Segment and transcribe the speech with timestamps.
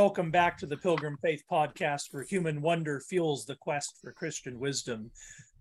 [0.00, 4.60] Welcome back to the Pilgrim Faith podcast where human wonder fuels the quest for Christian
[4.60, 5.10] wisdom.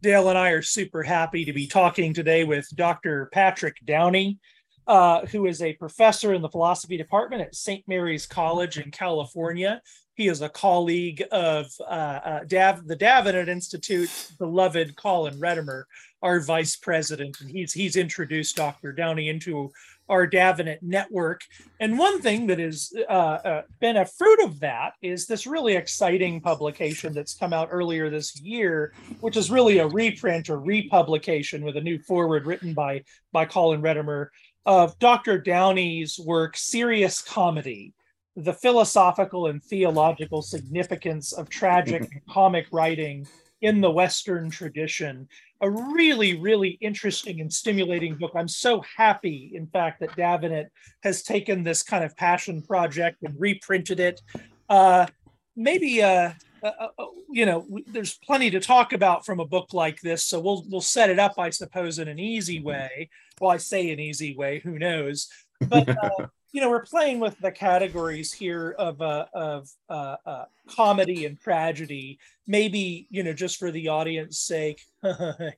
[0.04, 3.32] Dale and I are super happy to be talking today with Dr.
[3.34, 4.38] Patrick Downey,
[4.86, 7.84] uh, who is a professor in the philosophy department at St.
[7.88, 9.82] Mary's College in California.
[10.14, 15.88] He is a colleague of uh, uh, Dav- the Davenant Institute, beloved Colin Redemer,
[16.22, 18.92] our vice president, and he's he's introduced Dr.
[18.92, 19.72] Downey into
[20.10, 21.42] our Davenant network.
[21.80, 25.76] And one thing that has uh, uh, been a fruit of that is this really
[25.76, 31.64] exciting publication that's come out earlier this year, which is really a reprint or republication
[31.64, 34.32] with a new forward written by by Colin Redemer
[34.66, 35.40] of Dr.
[35.40, 37.94] Downey's work, Serious Comedy.
[38.36, 43.26] The philosophical and theological significance of tragic and comic writing
[43.62, 45.28] in the Western tradition.
[45.62, 48.32] A really, really interesting and stimulating book.
[48.36, 50.68] I'm so happy, in fact, that Davenant
[51.04, 54.22] has taken this kind of passion project and reprinted it.
[54.70, 55.08] Uh,
[55.56, 59.74] maybe, uh, uh, uh, uh you know, there's plenty to talk about from a book
[59.74, 63.10] like this, so we'll we'll set it up, I suppose, in an easy way.
[63.42, 64.60] Well, I say an easy way.
[64.60, 65.28] Who knows?
[65.60, 70.46] But uh, you know, we're playing with the categories here of uh, of uh, uh,
[70.76, 72.20] comedy and tragedy.
[72.48, 74.82] Maybe you know, just for the audience' sake,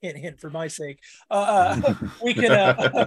[0.01, 3.05] hint, hint for my sake, uh, uh we can uh,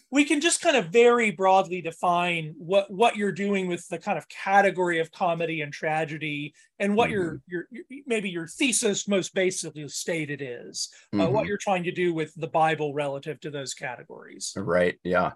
[0.10, 4.16] we can just kind of very broadly define what what you're doing with the kind
[4.16, 7.36] of category of comedy and tragedy, and what mm-hmm.
[7.48, 11.32] your, your, maybe your thesis most basically stated is, mm-hmm.
[11.32, 14.52] what you're trying to do with the Bible relative to those categories.
[14.56, 14.98] Right.
[15.02, 15.32] Yeah.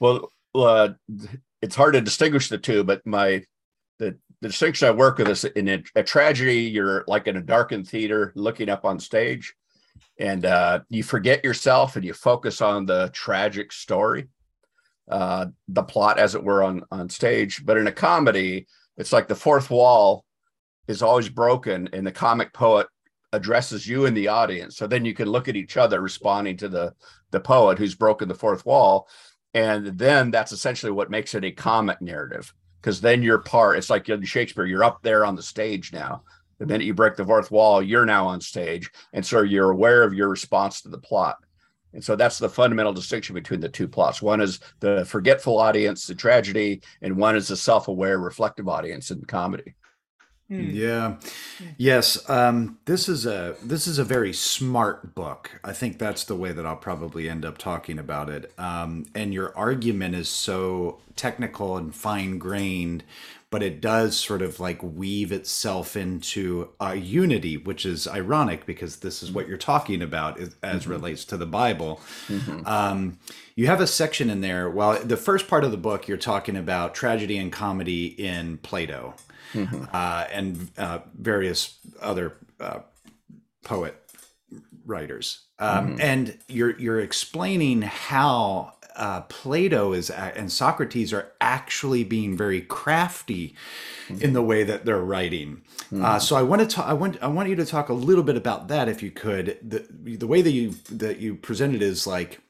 [0.00, 0.90] Well, uh,
[1.60, 3.44] it's hard to distinguish the two, but my
[3.98, 7.42] the, the distinction I work with is in a, a, tragedy, you're like in a
[7.42, 9.54] darkened theater looking up on stage,
[10.18, 14.28] and uh, you forget yourself and you focus on the tragic story,
[15.10, 17.64] uh, the plot, as it were, on on stage.
[17.64, 18.66] But in a comedy,
[18.96, 20.24] it's like the fourth wall
[20.88, 22.86] is always broken, and the comic poet
[23.32, 24.76] addresses you in the audience.
[24.76, 26.94] So then you can look at each other responding to the
[27.32, 29.06] the poet who's broken the fourth wall
[29.54, 33.90] and then that's essentially what makes it a comic narrative because then you're part it's
[33.90, 36.22] like in shakespeare you're up there on the stage now.
[36.58, 40.02] The minute you break the fourth wall you're now on stage and so you're aware
[40.02, 41.36] of your response to the plot.
[41.92, 44.22] And so that's the fundamental distinction between the two plots.
[44.22, 49.24] One is the forgetful audience the tragedy and one is the self-aware reflective audience in
[49.24, 49.74] comedy
[50.50, 50.70] Hmm.
[50.70, 51.16] Yeah.
[51.76, 52.28] Yes.
[52.28, 55.60] Um, this is a this is a very smart book.
[55.62, 58.52] I think that's the way that I'll probably end up talking about it.
[58.58, 63.04] Um, and your argument is so technical and fine grained,
[63.50, 68.96] but it does sort of like weave itself into a unity, which is ironic because
[68.96, 70.48] this is what you're talking about as
[70.82, 70.90] mm-hmm.
[70.90, 72.00] relates to the Bible.
[72.26, 72.66] Mm-hmm.
[72.66, 73.20] Um,
[73.54, 74.68] you have a section in there.
[74.68, 79.14] Well, the first part of the book, you're talking about tragedy and comedy in Plato
[79.52, 79.84] mm-hmm.
[79.92, 82.80] uh, and uh, various other uh,
[83.64, 83.96] poet
[84.84, 85.40] writers.
[85.58, 86.00] Um, mm-hmm.
[86.00, 93.54] And you're you're explaining how uh, Plato is and Socrates are actually being very crafty
[94.08, 94.22] mm-hmm.
[94.22, 95.62] in the way that they're writing.
[95.92, 96.18] Uh, mm-hmm.
[96.18, 96.86] so I want to talk.
[96.86, 99.58] I want I want you to talk a little bit about that, if you could.
[99.62, 99.86] The
[100.16, 102.40] the way that you that you present it is like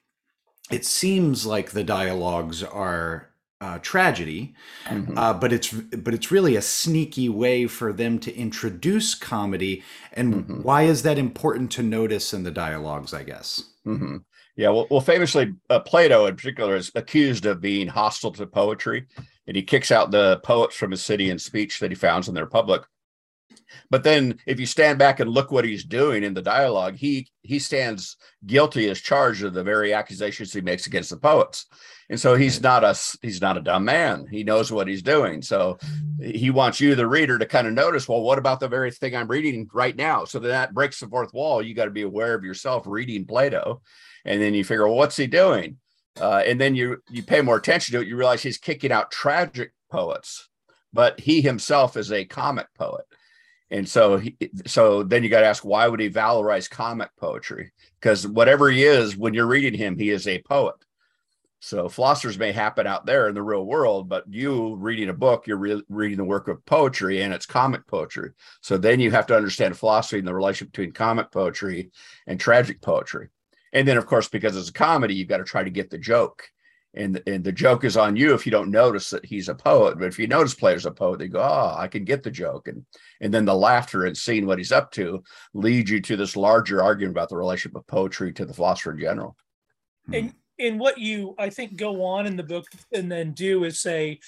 [0.71, 3.30] it seems like the dialogues are
[3.61, 4.55] uh, tragedy,
[4.87, 5.17] mm-hmm.
[5.19, 9.83] uh, but it's but it's really a sneaky way for them to introduce comedy.
[10.13, 10.63] And mm-hmm.
[10.63, 13.13] why is that important to notice in the dialogues?
[13.13, 13.65] I guess.
[13.87, 14.19] Mm-hmm.
[14.57, 19.07] Yeah, well, well famously, uh, Plato in particular is accused of being hostile to poetry,
[19.47, 22.35] and he kicks out the poets from his city in speech that he founds in
[22.35, 22.83] the Republic.
[23.91, 27.29] But then, if you stand back and look what he's doing in the dialogue, he
[27.43, 28.17] he stands
[28.47, 31.67] guilty as charged of the very accusations he makes against the poets
[32.11, 34.27] and so he's not a he's not a dumb man.
[34.29, 35.43] He knows what he's doing.
[35.43, 35.79] So
[36.21, 39.15] he wants you the reader to kind of notice well what about the very thing
[39.15, 40.25] i'm reading right now?
[40.25, 41.63] So that breaks the fourth wall.
[41.63, 43.81] You got to be aware of yourself reading plato
[44.25, 45.79] and then you figure well what's he doing?
[46.21, 48.09] Uh, and then you you pay more attention to it.
[48.09, 50.49] You realize he's kicking out tragic poets
[50.93, 53.05] but he himself is a comic poet.
[53.71, 54.37] And so he,
[54.67, 57.71] so then you got to ask why would he valorize comic poetry?
[58.01, 60.75] Because whatever he is when you're reading him he is a poet
[61.61, 65.47] so philosophers may happen out there in the real world, but you reading a book,
[65.47, 68.31] you're re- reading the work of poetry and it's comic poetry.
[68.63, 71.91] So then you have to understand philosophy and the relationship between comic poetry
[72.27, 73.29] and tragic poetry.
[73.75, 75.99] And then, of course, because it's a comedy, you've got to try to get the
[75.99, 76.45] joke.
[76.95, 79.99] And, and the joke is on you if you don't notice that he's a poet.
[79.99, 82.69] But if you notice Plato's a poet, they go, oh, I can get the joke.
[82.69, 82.85] And,
[83.21, 85.23] and then the laughter and seeing what he's up to
[85.53, 88.99] leads you to this larger argument about the relationship of poetry to the philosopher in
[88.99, 89.37] general.
[90.07, 90.15] Hmm.
[90.15, 93.81] And and what you I think go on in the book and then do is
[93.81, 94.21] say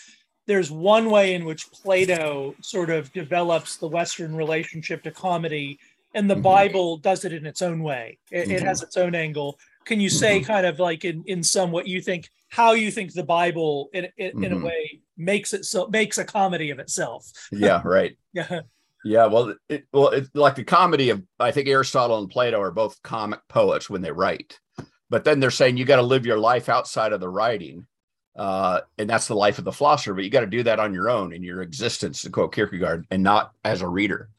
[0.46, 5.78] there's one way in which Plato sort of develops the Western relationship to comedy,
[6.14, 6.42] and the Mhm.
[6.42, 8.18] Bible does it in its own way.
[8.32, 8.66] It, it Mhm.
[8.66, 9.58] has its own angle.
[9.84, 10.44] Can you say Mhm.
[10.46, 14.08] kind of like in in some what you think how you think the Bible in
[14.16, 14.64] in, in a Mhm.
[14.64, 17.30] way makes it so makes a comedy of itself?
[17.52, 18.16] Yeah, right.
[18.32, 18.60] Yeah.
[19.04, 22.70] Yeah, well, it, well, it's like the comedy of I think Aristotle and Plato are
[22.70, 24.60] both comic poets when they write,
[25.12, 27.86] but then they're saying you got to live your life outside of the writing,
[28.34, 30.14] uh, and that's the life of the philosopher.
[30.14, 33.06] But you got to do that on your own in your existence, to quote Kierkegaard,
[33.10, 34.30] and not as a reader.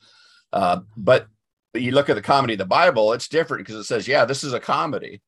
[0.51, 1.27] Uh, but
[1.75, 4.43] you look at the comedy of the Bible; it's different because it says, "Yeah, this
[4.43, 5.21] is a comedy,"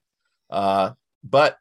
[0.50, 0.94] uh,
[1.24, 1.58] but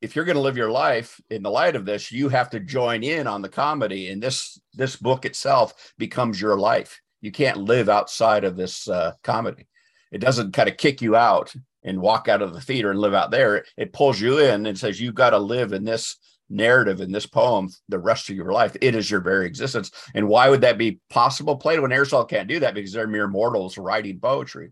[0.00, 2.58] if you're going to live your life in the light of this, you have to
[2.58, 7.58] join in on the comedy, and this this book itself becomes your life you can't
[7.58, 9.66] live outside of this uh, comedy.
[10.12, 11.54] It doesn't kind of kick you out
[11.88, 13.64] and walk out of the theater and live out there.
[13.76, 16.16] It pulls you in and says you've got to live in this
[16.50, 18.76] narrative in this poem the rest of your life.
[18.80, 19.90] It is your very existence.
[20.14, 21.56] And why would that be possible?
[21.56, 24.70] Plato and Aristotle can't do that because they're mere mortals writing poetry.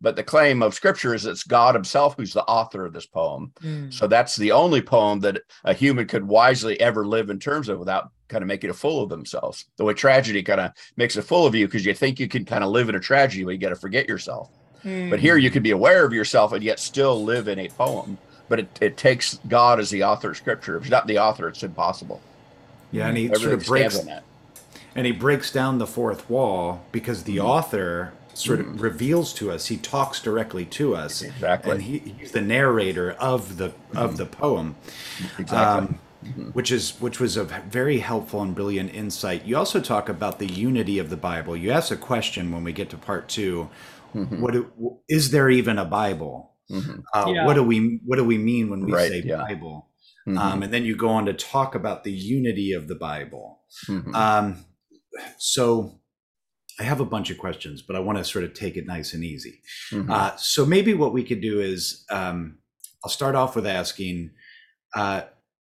[0.00, 3.52] But the claim of scripture is it's God himself who's the author of this poem.
[3.62, 3.92] Mm.
[3.92, 7.78] So that's the only poem that a human could wisely ever live in terms of
[7.78, 9.66] without kind of making a fool of themselves.
[9.76, 12.44] The way tragedy kind of makes a fool of you because you think you can
[12.44, 14.50] kind of live in a tragedy, but you got to forget yourself.
[14.86, 15.10] Mm.
[15.10, 18.18] But here you can be aware of yourself and yet still live in a poem.
[18.48, 20.76] But it, it takes God as the author of scripture.
[20.76, 22.20] If he's not the author, it's impossible.
[22.92, 24.22] Yeah, and he sort of breaks that.
[24.94, 27.46] and he breaks down the fourth wall because the Mm-hmm.
[27.46, 31.72] author sort of reveals to us he talks directly to us Exactly.
[31.72, 34.76] and he, he's the narrator of the of the poem
[35.38, 35.56] Exactly.
[35.56, 35.98] um,
[36.52, 40.46] which is which was a very helpful and brilliant insight you also talk about the
[40.52, 43.70] unity of the bible you ask a question when we get to part 2
[44.16, 44.40] Mhm.
[44.40, 47.02] what do- is there even a bible Mhm.
[47.14, 47.46] uh, Yeah.
[47.46, 49.36] what do we what do we mean when we Right, say yeah.
[49.48, 49.90] bible
[50.26, 50.38] Mhm.
[50.38, 54.14] um, and then you go on to talk about the unity of the bible Mhm.
[54.14, 54.64] um,
[55.38, 56.00] so
[56.78, 59.14] I have a bunch of questions, but I want to sort of take it nice
[59.14, 59.62] and easy.
[59.92, 60.10] Mhm.
[60.10, 62.58] Uh, so maybe what we could do is um,
[63.02, 64.32] I'll start off with asking
[64.94, 65.22] uh,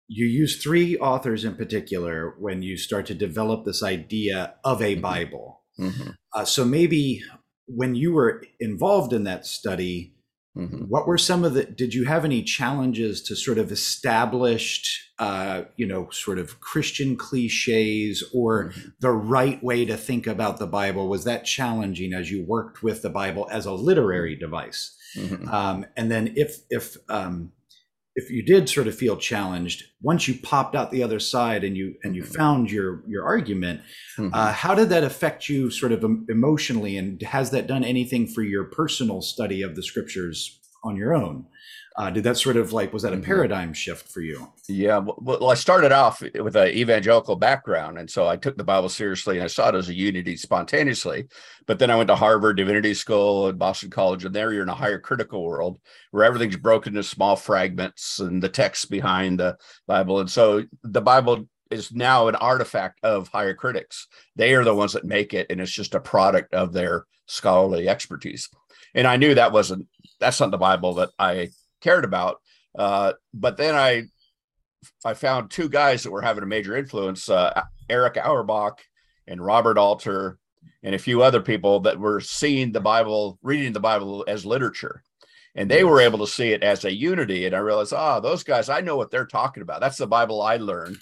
[0.08, 4.96] you use three authors in particular when you start to develop this idea of a
[4.96, 5.02] Mhm.
[5.02, 5.64] Bible.
[5.80, 6.16] Mhm.
[6.34, 7.22] Uh, so maybe
[7.68, 10.14] when you were involved in that study,
[10.58, 10.90] Mhm.
[10.90, 14.86] what were some of the did you have any challenges to sort of established
[15.18, 20.68] uh, you know sort of christian cliches or the right way to think about the
[20.68, 25.48] bible was that challenging as you worked with the bible as a literary device Mhm.
[25.48, 27.54] um, and then if if um,
[28.16, 31.78] if you did sort of feel challenged once you popped out the other side and
[31.78, 32.36] you and you Mhm.
[32.36, 33.82] found your your argument
[34.18, 34.32] Mhm.
[34.34, 38.44] uh, how did that affect you sort of emotionally and has that done anything for
[38.44, 41.46] your personal study of the scriptures on your own
[41.98, 43.24] uh, did that sort of like was that a Mhm.
[43.24, 48.10] paradigm shift for you Yeah, well, well, I started off with an evangelical background, and
[48.10, 51.28] so I took the Bible seriously, and I saw it as a unity spontaneously.
[51.68, 54.70] But then I went to Harvard Divinity School and Boston College, and there you're in
[54.70, 55.80] a higher critical world
[56.12, 59.58] where everything's broken into small fragments and the text behind the
[59.88, 64.08] Bible, and so the Bible is now an artifact of higher critics.
[64.36, 67.88] They are the ones that make it, and it's just a product of their scholarly
[67.90, 68.50] expertise.
[68.94, 69.88] And I knew that wasn't
[70.20, 71.50] that's not the Bible that I
[71.82, 72.42] cared about.
[72.78, 74.04] Uh, but then I
[75.06, 78.82] I found two guys that were having a major influence, uh, Erich Auerbach
[79.28, 80.40] and Robert Alter,
[80.84, 85.04] and a few other people that were seeing the Bible, reading the Bible as literature.
[85.54, 87.46] And they were able to see it as a unity.
[87.46, 89.82] And I realized, ah, those guys, I know what they're talking about.
[89.82, 90.98] That's the Bible I learned,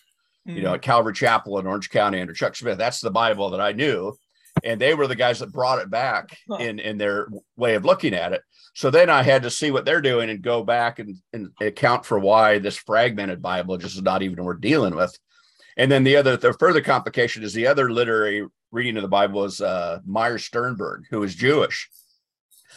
[0.45, 2.77] you know, at Calvary Chapel in Orange County under Chuck Smith.
[2.77, 4.17] That's the Bible that I knew.
[4.63, 6.57] And they were the guys that brought it back Huh.
[6.57, 8.41] in, in their way of looking at it.
[8.75, 12.05] So then I had to see what they're doing and go back and, and account
[12.05, 15.17] for why this fragmented Bible just is not even worth dealing with.
[15.77, 19.43] And then the other, the further complication is the other literary reading of the Bible
[19.45, 21.89] is uh, Meir Sternberg, who is Jewish.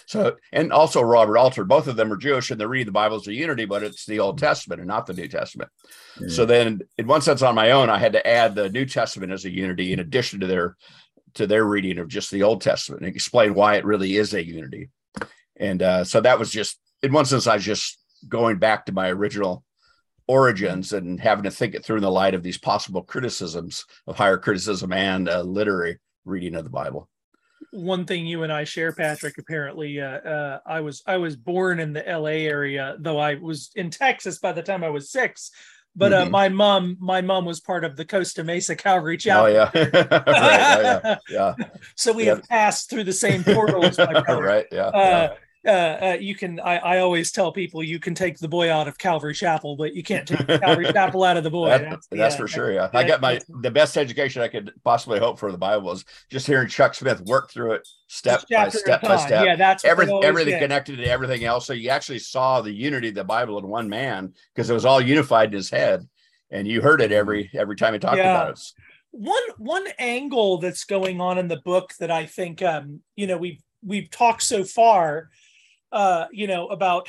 [0.07, 3.17] So, and also Robert Alter, both of them are Jewish and they read the Bible
[3.17, 5.71] as a unity, but it's the Old Testament and not the New Testament.
[6.29, 9.33] So then, in one sense, on my own, I had to add the New Testament
[9.33, 10.77] as a unity in addition to their
[11.35, 14.45] to their reading of just the Old Testament and explain why it really is a
[14.45, 14.91] unity.
[15.57, 17.99] And uh, so that was just, in one sense, I was just
[18.29, 19.65] going back to my original
[20.29, 24.17] origins and having to think it through in the light of these possible criticisms of
[24.17, 27.09] higher criticism and literary reading of the Bible.
[27.73, 29.39] one thing you and I share, Patrick.
[29.39, 32.47] Apparently, uh, uh, I was I was born in the L.A.
[32.47, 35.51] area, though I was in Texas by the time I was six.
[35.95, 36.31] But uh, Mhm.
[36.31, 39.53] my mom, my mom was part of the Costa Mesa Calvary Oh Chapel.
[39.53, 40.25] yeah, right.
[40.27, 41.55] Oh, yeah, yeah,
[41.97, 42.37] so we Yeah.
[42.37, 44.41] have passed through the same portal as my brother.
[44.43, 44.67] right.
[44.73, 45.35] Yeah, Uh,
[45.67, 46.59] uh, uh, you can.
[46.61, 49.95] I, I always tell people you can take the boy out of Calvary Chapel, but
[49.95, 51.69] you can't take Calvary Chapel out of the boy.
[51.69, 52.73] That, that's, that's for sure.
[52.73, 56.05] Yeah, I got my the best education I could possibly hope for the Bible is
[56.31, 59.45] just hearing Chuck Smith work through it step by step by step.
[59.45, 60.23] Yeah, that's everything.
[60.25, 61.67] Everything connected to everything else.
[61.67, 64.85] So you actually saw the unity of the Bible in one man because it was
[64.85, 66.09] all unified in his head,
[66.51, 68.31] and you heard it every every time he talked yeah.
[68.35, 68.61] about it
[69.13, 73.37] one one angle that's going on in the book that I think um, you know
[73.37, 75.29] we've we've talked so far,
[75.93, 77.09] uh, you know, about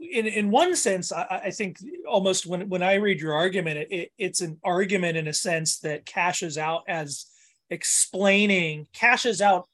[0.00, 4.12] in in one sense, I, I think almost when when I read your argument, it,
[4.18, 7.26] it's an argument in a sense that cashes out as
[7.70, 9.68] explaining cashes out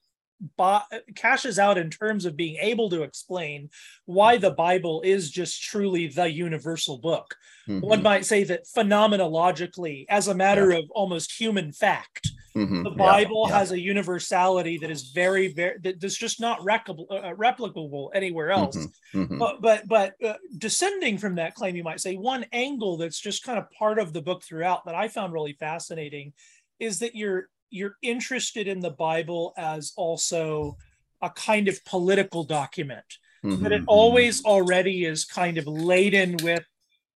[1.14, 3.70] cashes out in terms of being able to explain
[4.06, 7.36] why the Bible is just truly the universal book.
[7.68, 7.86] Mm-hmm.
[7.86, 10.78] One might say that phenomenologically, as a matter yeah.
[10.78, 12.82] of almost human fact, mm-hmm.
[12.82, 13.54] the Bible yeah.
[13.54, 13.58] Yeah.
[13.58, 18.76] has a universality that is very, very that's just not replicable, uh, replicable anywhere else.
[18.76, 19.22] Mm-hmm.
[19.22, 19.38] mm-hmm.
[19.38, 23.44] But but but uh, descending from that claim, you might say one angle that's just
[23.44, 26.32] kind of part of the book throughout that I found really fascinating
[26.78, 30.76] is that you're you're interested in the Bible as also
[31.22, 33.04] a kind of political document.
[33.44, 33.88] Mm-hmm, that it mm-hmm.
[33.88, 36.64] always already is kind of laden with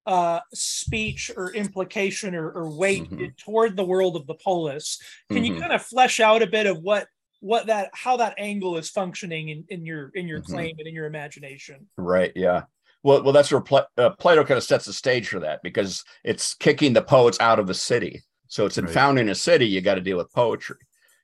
[0.07, 3.27] uh, speech or implication or, or weight mm-hmm.
[3.37, 4.99] toward the world of the polis.
[5.29, 5.55] Can mm-hmm.
[5.55, 7.09] you kind of flesh out a bit of what
[7.41, 10.53] what that how that angle is functioning in, in your in your mm-hmm.
[10.53, 11.87] claim and in your imagination?
[11.97, 12.33] Right.
[12.35, 12.63] Yeah.
[13.03, 16.03] Well, well, that's where Pla- uh, Plato kind of sets the stage for that because
[16.25, 18.23] it's kicking the poets out of the city.
[18.49, 18.95] So it's in right.
[18.95, 20.79] founding a city, you got to deal with poetry.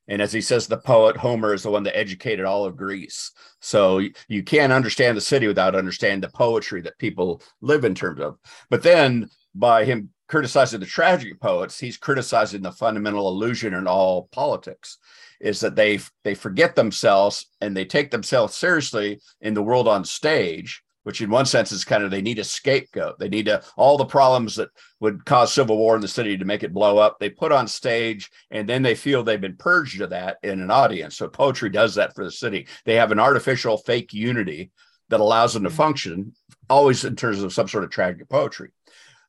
[0.08, 3.30] And as he says, the poet Homer is the one that educated all of Greece.
[3.60, 8.20] So you can't understand the city without understanding the poetry that people live in terms
[8.20, 8.38] of.
[8.68, 14.28] But then by him criticizing the tragic poets, he's criticizing the fundamental illusion in all
[14.32, 14.98] politics
[15.40, 20.04] is that they they forget themselves and they take themselves seriously in the world on
[20.04, 23.18] stage which in one sense is kind of they need a scapegoat.
[23.18, 26.44] They need to all the problems that would cause civil war in the city to
[26.44, 27.18] make it blow up.
[27.18, 30.70] They put on stage, and then they feel they've been purged of that in an
[30.70, 31.16] audience.
[31.16, 32.68] So poetry does that for the city.
[32.84, 34.70] They have an artificial fake unity
[35.08, 35.76] that allows them to mm-hmm.
[35.76, 36.32] function,
[36.70, 38.70] always in terms of some sort of tragic poetry.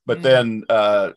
[0.06, 0.22] But mm-hmm.
[0.22, 1.10] then, uh,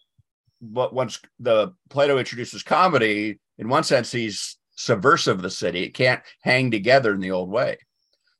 [0.61, 5.83] but once the Plato introduces comedy, in one sense, he's subversive of the city.
[5.83, 7.77] It can't hang together in the old way.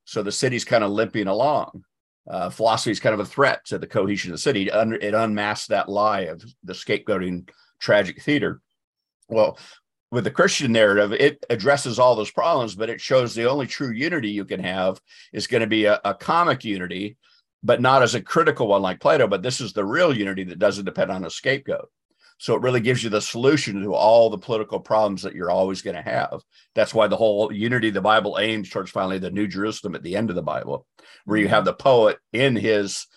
[0.05, 1.83] So the city's kind of limping along
[2.29, 4.67] uh, philosophy is kind of a threat to the cohesion of the city.
[4.67, 8.62] It unmasks that lie of the scapegoating tragic theater.
[9.29, 9.57] Well,
[10.12, 13.91] with the Christian narrative, it addresses all those problems, but it shows the only true
[13.91, 15.01] unity you can have
[15.34, 17.17] is going to be a, a comic unity,
[17.63, 19.27] but not as a critical one like Plato.
[19.27, 21.89] But this is the real unity that doesn't depend on a scapegoat.
[22.38, 25.82] So it really gives you the solution to all the political problems that you're always
[25.82, 26.41] going to have.
[26.75, 30.03] That's why the whole unity of the Bible aims towards finally the New Jerusalem at
[30.03, 30.86] the end of the Bible,
[31.25, 33.08] where you have the poet in his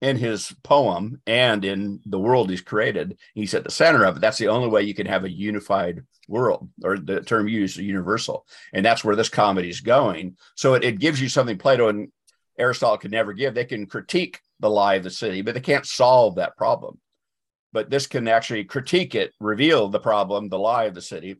[0.00, 3.18] in his poem and in the world he's created.
[3.34, 4.20] He's at the center of it.
[4.20, 8.46] That's the only way you can have a unified world, or the term used, universal.
[8.72, 10.38] And that's where this comedy is going.
[10.54, 12.10] So it, it gives you something Plato and
[12.58, 13.52] Aristotle could never give.
[13.52, 16.98] They can critique the lie of the city, but they can't solve that problem
[17.72, 21.36] but this can actually critique it, reveal the problem, the lie of the city,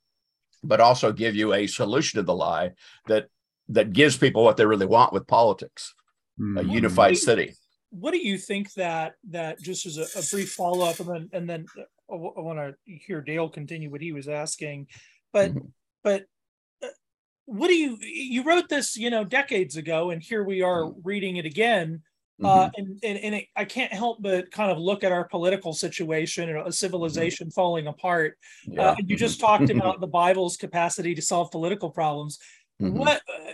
[0.63, 2.73] but also give you a solution to the lie
[3.07, 3.27] that
[3.69, 5.95] that gives people what they really want with politics,
[6.41, 6.59] mm-hmm.
[6.59, 7.55] a unified city.
[7.91, 11.29] What do you think that that just as a, a brief follow up, and then
[11.33, 11.67] and then
[12.11, 14.89] I, I want to hear Dale continue what he was asking,
[15.33, 15.67] but mm-hmm.
[16.05, 16.25] but
[16.83, 16.89] uh,
[17.47, 21.01] what do you you wrote this you know decades ago, and here we are mm-hmm.
[21.03, 22.03] reading it again
[22.43, 22.81] uh, mm-hmm.
[22.81, 26.49] and and, and it, I can't help but kind of look at our political situation
[26.49, 26.71] and a mm-hmm.
[26.71, 27.53] civilization mm-hmm.
[27.53, 28.39] falling apart.
[28.65, 28.91] Yeah.
[28.91, 32.39] Uh, you just talked about the Bible's capacity to solve political problems.
[32.81, 32.99] Mm-hmm.
[32.99, 33.51] What uh,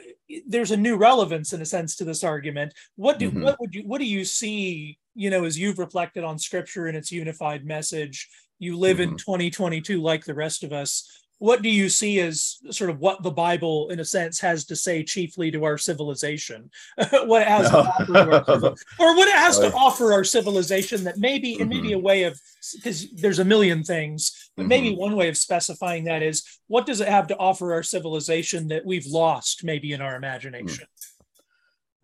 [0.47, 2.75] there's a new relevance in a sense to this argument.
[2.97, 3.43] What do mm-hmm.
[3.43, 4.99] what would you what do you see?
[5.15, 8.29] You know, as you've reflected on Scripture and its unified message,
[8.59, 10.05] you live in 2022 mm-hmm.
[10.05, 13.91] like the rest of us what do you see as sort of what the Bible,
[13.91, 16.71] in a sense, has to say chiefly to our civilization?
[17.25, 17.83] what it has no.
[17.83, 21.63] to offer our, or what it has to offer our civilization that maybe, mm-hmm.
[21.63, 22.41] and maybe a way of,
[22.75, 24.69] because there's a million things, but mm-hmm.
[24.69, 28.69] maybe one way of specifying that is what does it have to offer our civilization
[28.69, 30.87] that we've lost maybe in our imagination?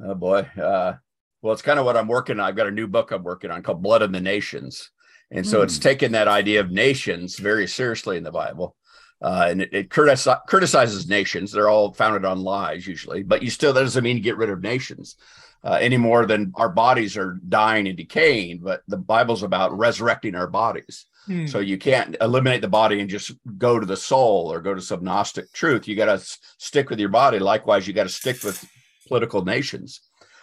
[0.00, 0.10] Mm.
[0.10, 0.40] Oh boy.
[0.60, 0.94] Uh,
[1.40, 2.46] well, it's kind of what I'm working on.
[2.46, 4.90] I've got a new book I'm working on called Blood of the Nations.
[5.30, 5.64] And so mm.
[5.64, 8.76] it's taken that idea of nations very seriously in the Bible
[9.22, 11.52] uh, and it, it criticizes nations.
[11.52, 14.50] They're all founded on lies usually, but you still that doesn't mean you get rid
[14.50, 15.16] of nations
[15.64, 18.58] uh, any more than our bodies are dying and decaying.
[18.58, 21.06] But the Bible's about resurrecting our bodies.
[21.26, 21.46] Hmm.
[21.46, 24.80] So you can't eliminate the body and just go to the soul or go to
[24.80, 25.86] some Gnostic truth.
[25.86, 27.38] You got to s- stick with your body.
[27.38, 28.68] Likewise, you got to stick with
[29.06, 30.00] political nations.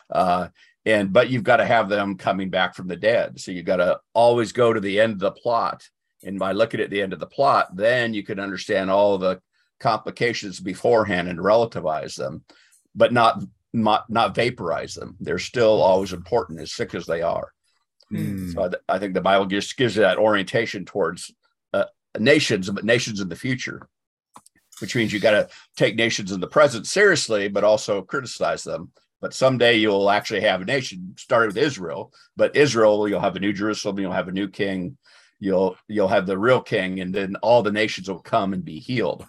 [0.10, 0.48] Uh,
[0.86, 3.42] and but you've got to have them coming back from the dead.
[3.42, 5.88] So you got to always go to the end of the plot.
[6.24, 9.42] And by looking at the end of the plot, then you can understand all the
[9.80, 12.44] complications beforehand and relativize them,
[12.94, 13.42] but not
[13.74, 15.16] not, not vaporize them.
[15.20, 17.54] They're still always important, as sick as they are.
[18.12, 18.54] Mm.
[18.54, 21.32] So I, I, think the Bible just gives you that orientation towards
[21.74, 21.86] uh,
[22.18, 23.88] nations, but nations in the future,
[24.80, 28.92] which means you got to take nations in the present seriously, but also criticize them.
[29.22, 32.14] But someday you'll actually have a nation, started with Israel.
[32.36, 34.98] But Israel, you'll have a new Jerusalem, you'll have a new king,
[35.40, 38.80] you'll you'll have the real king, and then all the nations will come and be
[38.80, 39.26] healed.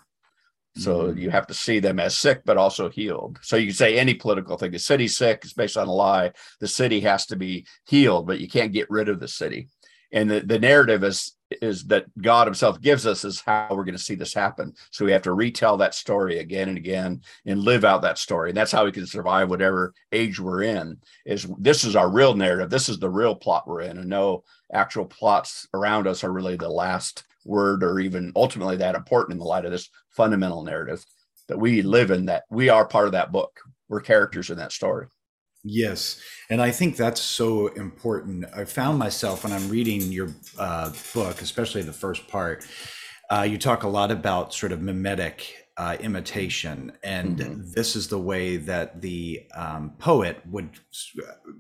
[0.77, 1.19] So mm-hmm.
[1.19, 3.39] you have to see them as sick, but also healed.
[3.43, 4.71] So you can say any political thing.
[4.71, 6.33] The city's sick is based on a lie.
[6.61, 9.69] The city has to be healed, but you can't get rid of the city.
[10.13, 13.97] And the, the narrative is is that God Himself gives us is how we're going
[13.97, 14.75] to see this happen.
[14.91, 18.51] So we have to retell that story again and again and live out that story.
[18.51, 20.99] And that's how we can survive whatever age we're in.
[21.27, 22.71] Is this is our real narrative.
[22.71, 26.57] This is the real plot we're in, and no actual plots around us are really
[26.57, 31.05] the last word or even ultimately that important in the light of this fundamental narrative
[31.49, 34.73] that we live in that we are part of that book we're characters in that
[34.73, 35.07] story
[35.63, 40.91] yes and i think that's so important i found myself when i'm reading your uh,
[41.15, 42.67] book especially the first part
[43.31, 46.93] uh, you talk a lot about sort of mimetic uh, imitation.
[47.03, 47.71] And mm-hmm.
[47.73, 50.69] this is the way that the um, poet would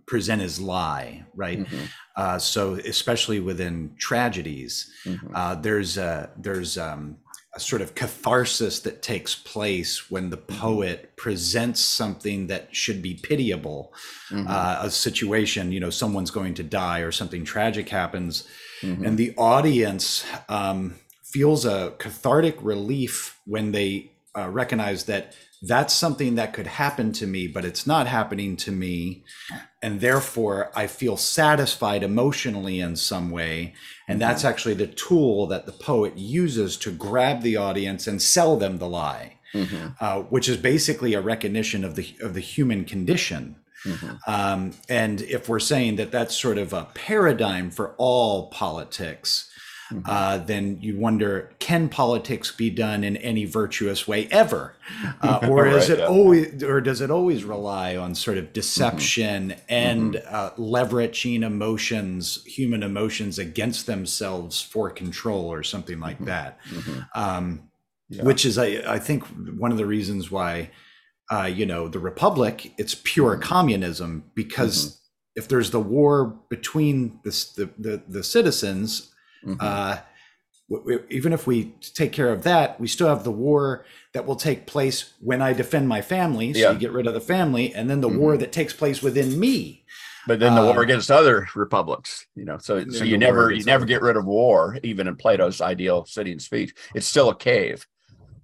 [0.06, 1.60] present his lie, right?
[1.60, 1.84] Mm-hmm.
[2.16, 5.34] Uh, so, especially within tragedies, mm-hmm.
[5.34, 7.16] uh, there's a there's um,
[7.54, 10.60] a sort of catharsis that takes place when the mm-hmm.
[10.60, 13.92] poet presents something that should be pitiable,
[14.30, 14.46] mm-hmm.
[14.48, 18.46] uh, a situation, you know, someone's going to die or something tragic happens,
[18.82, 19.04] mm-hmm.
[19.04, 20.24] and the audience.
[20.48, 20.94] Um,
[21.30, 27.26] feels a cathartic relief when they uh, recognize that that's something that could happen to
[27.26, 29.24] me, but it's not happening to me.
[29.82, 33.74] And therefore, I feel satisfied emotionally in some way.
[34.08, 34.28] And mm-hmm.
[34.28, 38.78] that's actually the tool that the poet uses to grab the audience and sell them
[38.78, 39.88] the lie, mm-hmm.
[40.00, 43.56] uh, which is basically a recognition of the, of the human condition.
[43.84, 44.16] Mm-hmm.
[44.26, 49.49] Um, and if we're saying that that's sort of a paradigm for all politics,
[49.90, 50.02] mm-hmm.
[50.06, 54.74] uh, then you wonder can politics be done in any virtuous way ever
[55.22, 56.06] uh, or right, is it yeah.
[56.06, 59.60] always or does it always rely on sort of deception mm-hmm.
[59.68, 60.34] and mm-hmm.
[60.34, 66.26] Uh, leveraging emotions human emotions against themselves for control or something like mm-hmm.
[66.26, 67.00] that mm-hmm.
[67.14, 67.68] um,
[68.08, 68.22] yeah.
[68.22, 69.24] which is I, I think
[69.58, 70.70] one of the reasons why
[71.32, 73.42] uh, you know the republic it's pure mm-hmm.
[73.42, 75.00] communism because
[75.36, 79.12] if there's the war between the, the, the, the citizens
[79.44, 79.58] Mm-hmm.
[79.60, 79.98] Uh,
[81.08, 84.66] even if we take care of that, we still have the war that will take
[84.66, 86.52] place when I defend my family.
[86.54, 86.72] So yeah.
[86.72, 88.18] you get rid of the family, and then the mm-hmm.
[88.18, 89.84] war that takes place within me.
[90.26, 92.58] But then the um, war against other republics, you know.
[92.58, 96.30] So so you never you never get rid of war, even in Plato's ideal city
[96.30, 96.72] and speech.
[96.94, 97.86] It's still a cave.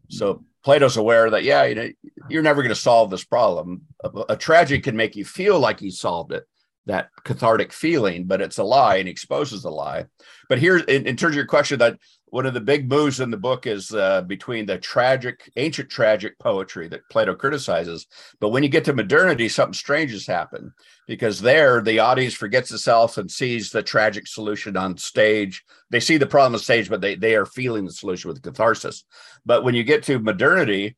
[0.08, 1.88] So Plato's aware that yeah, you know,
[2.28, 3.82] you're never going to solve this problem.
[4.02, 6.44] A, a tragedy can make you feel like you solved it,
[6.86, 10.06] that cathartic feeling, but it's a lie and exposes the lie.
[10.48, 13.30] But here, in, in, terms of your question, that one of the big moves in
[13.30, 18.06] the book is uh, between the tragic, ancient tragic poetry that Plato criticizes.
[18.40, 20.70] But when you get to modernity, something strange has happened
[21.08, 25.64] because there the audience forgets itself and sees the tragic solution on stage.
[25.90, 29.04] They see the problem on stage, but they, they are feeling the solution with catharsis.
[29.44, 30.96] But when you get to modernity,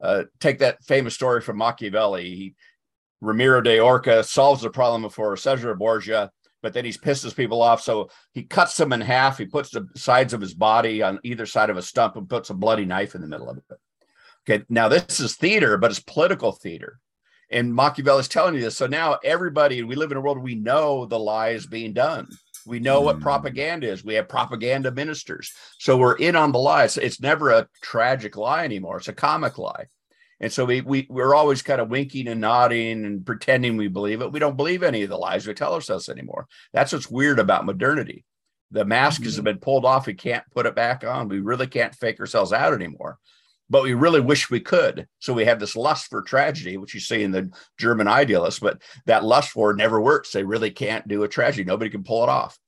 [0.00, 2.34] uh, take that famous story from Machiavelli.
[2.34, 2.54] He,
[3.20, 6.30] Ramiro de Orco solves the problem for Caesar Borgia,
[6.62, 7.82] but then he pisses people off.
[7.82, 9.38] So he cuts them in half.
[9.38, 12.50] He puts the sides of his body on either side of a stump and puts
[12.50, 13.64] a bloody knife in the middle of it.
[14.48, 17.00] Okay, now this is theater, but it's political theater.
[17.50, 18.76] And Machiavelli is telling you this.
[18.76, 22.28] So now everybody, we live in a world we know the lie is being done.
[22.66, 23.04] We know mm.
[23.04, 24.04] what propaganda is.
[24.04, 25.52] We have propaganda ministers.
[25.78, 26.84] So we're in on the lie.
[26.84, 28.98] It's, it's never a tragic lie anymore.
[28.98, 29.86] It's a comic lie.
[30.40, 34.20] And so we, we we're always kind of winking and nodding and pretending we believe
[34.20, 34.30] it.
[34.30, 36.46] We don't believe any of the lies we tell ourselves anymore.
[36.72, 38.24] That's what's weird about modernity.
[38.70, 39.24] The mask mm-hmm.
[39.24, 40.06] has been pulled off.
[40.06, 41.28] We can't put it back on.
[41.28, 43.18] We really can't fake ourselves out anymore.
[43.70, 45.06] But we really wish we could.
[45.18, 48.80] So we have this lust for tragedy, which you see in the German idealists, but
[49.06, 50.32] that lust for never works.
[50.32, 51.64] They really can't do a tragedy.
[51.64, 52.58] Nobody can pull it off.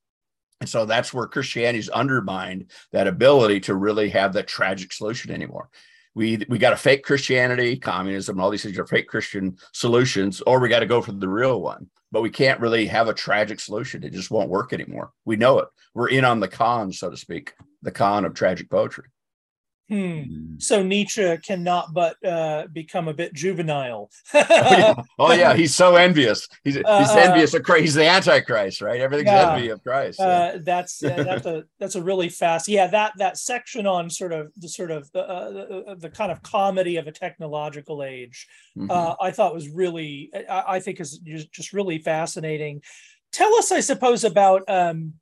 [0.61, 5.71] And so that's where Christianity's undermined that ability to really have that tragic solution anymore
[6.15, 10.41] we we got a fake Christianity, communism, and all these things are fake Christian solutions,
[10.43, 11.89] or we got to go for the real one.
[12.13, 14.03] But we can't really have a tragic solution.
[14.03, 15.13] It just won't work anymore.
[15.25, 15.69] We know it.
[15.95, 19.05] We're in on the con, so to speak, the con of tragic poetry.
[19.91, 20.57] Hmm.
[20.59, 24.09] So Nietzsche cannot but uh, become a bit juvenile.
[24.33, 24.95] oh, yeah.
[25.19, 25.55] oh, yeah.
[25.55, 26.49] he's so envious.
[26.63, 27.83] He's he's uh, envious of Christ.
[27.83, 29.01] He's the Antichrist, right?
[29.01, 29.53] Everything's yeah.
[29.53, 30.21] envy of Christ.
[30.21, 32.69] Uh, that's that's a that's a really fast.
[32.69, 36.41] Yeah, that that section on sort of the sort of the, uh, the, kind of
[36.43, 38.47] comedy of a technological age,
[38.79, 38.91] mm-hmm.
[38.91, 42.83] Uh, I thought was really I, I, think is just really fascinating.
[43.33, 45.15] Tell us, I suppose, about um,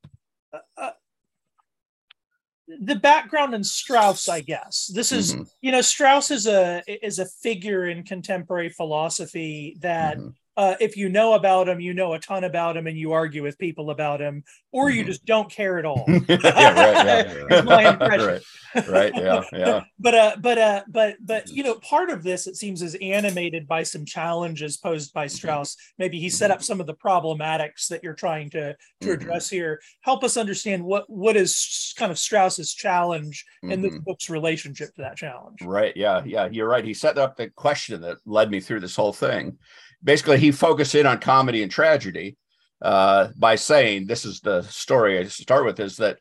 [2.80, 4.90] the background in Strauss, I guess.
[4.94, 5.44] This is, mm-hmm.
[5.60, 10.28] you know, Strauss is a is a figure in contemporary philosophy that mm-hmm
[10.58, 13.44] uh, if you know about him, you know a ton about him, and you argue
[13.44, 14.42] with people about him,
[14.72, 15.10] or you mm-hmm.
[15.10, 16.04] just don't care at all.
[16.08, 18.40] yeah, right, yeah, my impression.
[18.74, 19.84] right, right, yeah, yeah.
[20.00, 23.68] but uh, but uh, but but you know, part of this it seems is animated
[23.68, 25.36] by some challenges posed by mm-hmm.
[25.36, 25.76] Strauss.
[25.96, 29.12] Maybe he set up some of the problematics that you're trying to to mm-hmm.
[29.12, 29.80] address here.
[30.00, 33.74] Help us understand what what is kind of Strauss's challenge mm-hmm.
[33.74, 35.62] and the book's relationship to that challenge.
[35.62, 35.96] Right.
[35.96, 36.24] Yeah.
[36.26, 36.48] Yeah.
[36.50, 36.84] You're right.
[36.84, 39.56] He set up the question that led me through this whole thing
[40.02, 42.36] basically he focused in on comedy and tragedy
[42.82, 46.18] uh, by saying this is the story I start with is that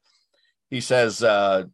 [0.70, 1.66] he says uh,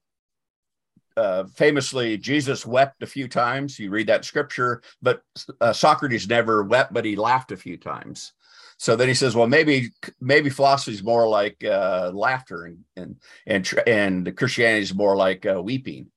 [1.15, 3.79] uh, famously Jesus wept a few times.
[3.79, 5.21] You read that scripture, but
[5.61, 8.33] uh, Socrates never wept, but he laughed a few times.
[8.77, 13.15] So then he says, well, maybe maybe philosophy is more like uh, laughter, and and
[13.45, 16.07] and and Christianity is more like uh, weeping,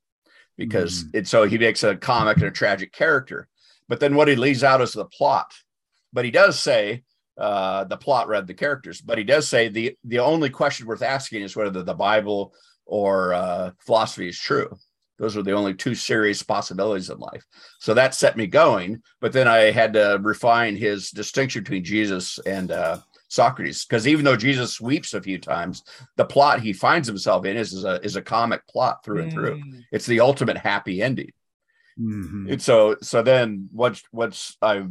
[0.57, 1.27] because mm.
[1.27, 3.47] So he makes a comic and a tragic character.
[3.89, 5.53] But then what he leaves out is the plot
[6.13, 7.03] but he does say
[7.39, 11.03] uh, the plot read the characters, but he does say the the only question worth
[11.03, 12.55] asking is whether the Bible
[12.87, 14.77] or uh, philosophy is true.
[15.19, 17.45] Those are the only two serious possibilities in life.
[17.81, 19.03] So that set me going.
[19.21, 24.25] But then I had to refine his distinction between Jesus and uh, Socrates, because even
[24.25, 25.83] though Jesus weeps a few times,
[26.17, 29.23] the plot he finds himself in is, is a is a comic plot through mm.
[29.25, 29.57] and through.
[29.57, 29.85] Mm.
[29.91, 31.33] It's the ultimate happy ending.
[31.99, 32.53] Mm-hmm.
[32.53, 34.85] And so so then once once I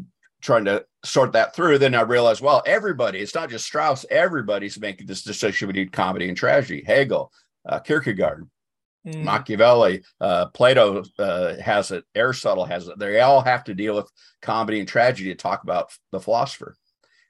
[0.45, 4.79] trying to sort that through, then I realized, well, everybody, it's not just Strauss, everybody's
[4.79, 6.83] making this distinction between comedy and tragedy.
[6.85, 7.31] Hegel,
[7.67, 8.47] uh, Kierkegaard,
[9.05, 9.23] mm.
[9.23, 12.99] Machiavelli, uh, Plato uh, has it, Aristotle has it.
[12.99, 14.09] They all have to deal with
[14.41, 16.75] comedy and tragedy to talk about the philosopher.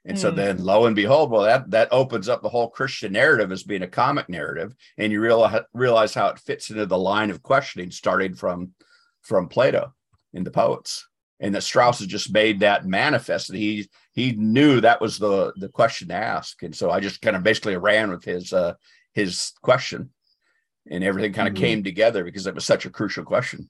[0.04, 0.20] And mm.
[0.20, 3.64] so then lo and behold, well, that that opens up the whole Christian narrative as
[3.64, 4.76] being a comic narrative.
[4.98, 8.72] And you realize realize how it fits into the line of questioning starting from
[9.22, 9.92] from Plato
[10.32, 11.08] in the poets
[11.40, 13.48] and that Strauss has just made that manifest.
[13.48, 17.20] That he he knew that was the the question to ask, and so I just
[17.20, 18.74] kind of basically ran with his uh,
[19.14, 20.10] his question,
[20.90, 21.64] and everything kind of mm-hmm.
[21.64, 23.68] came together because it was such a crucial question.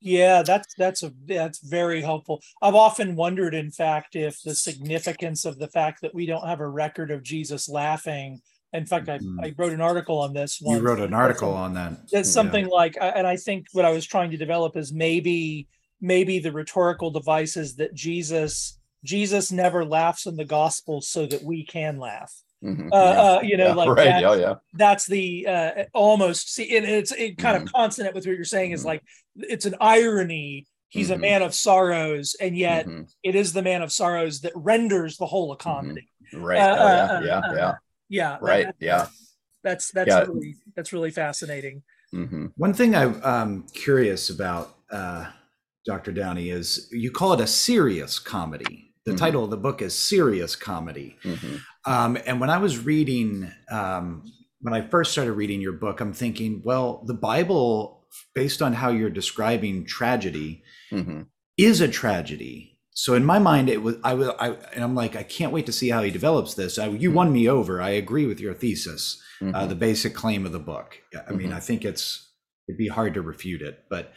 [0.00, 2.42] Yeah, that's that's a that's very helpful.
[2.60, 6.60] I've often wondered, in fact, if the significance of the fact that we don't have
[6.60, 8.40] a record of Jesus laughing.
[8.74, 9.38] In fact, mm-hmm.
[9.40, 10.60] I, I wrote an article on this.
[10.60, 10.80] Once.
[10.80, 11.92] You wrote an article on that.
[12.10, 12.72] It's something yeah.
[12.72, 15.68] like, and I think what I was trying to develop is maybe
[16.04, 21.42] maybe the rhetorical device is that Jesus Jesus never laughs in the gospel so that
[21.42, 22.32] we can laugh.
[22.62, 22.88] Mm-hmm.
[22.90, 23.20] Uh, yeah.
[23.20, 23.74] uh, you know, yeah.
[23.74, 24.04] like right.
[24.04, 24.54] That's, yeah, yeah.
[24.72, 27.66] that's the uh, almost see, and it's it kind mm-hmm.
[27.66, 28.88] of consonant with what you're saying is mm-hmm.
[28.88, 29.02] like
[29.36, 30.66] it's an irony.
[30.88, 31.22] He's a mm-hmm.
[31.22, 33.02] man of sorrows, and yet mm-hmm.
[33.22, 35.68] it is the man of sorrows that renders the whole mm-hmm.
[35.68, 36.08] comedy.
[36.32, 36.58] Right.
[36.58, 37.04] Uh, oh, yeah.
[37.04, 37.38] Uh, yeah.
[37.38, 37.74] Uh, yeah.
[38.08, 38.38] Yeah.
[38.40, 38.66] Right.
[38.66, 39.06] That, yeah.
[39.62, 40.20] That's that's yeah.
[40.20, 41.82] really that's really fascinating.
[42.56, 44.76] One thing I'm um, curious about
[45.84, 46.12] Dr.
[46.12, 48.92] Downey, is you call it a serious comedy.
[49.04, 49.18] The mm-hmm.
[49.18, 51.18] title of the book is Serious Comedy.
[51.24, 51.56] Mm-hmm.
[51.84, 54.24] Um, and when I was reading, um,
[54.60, 58.88] when I first started reading your book, I'm thinking, well, the Bible, based on how
[58.88, 61.22] you're describing tragedy, mm-hmm.
[61.58, 62.78] is a tragedy.
[62.94, 65.66] So in my mind, it was I was I and I'm like I can't wait
[65.66, 66.78] to see how he develops this.
[66.78, 67.16] I, you mm-hmm.
[67.16, 67.82] won me over.
[67.82, 69.68] I agree with your thesis, uh, mm-hmm.
[69.68, 70.96] the basic claim of the book.
[71.28, 71.56] I mean, mm-hmm.
[71.56, 72.30] I think it's
[72.68, 74.14] it'd be hard to refute it, but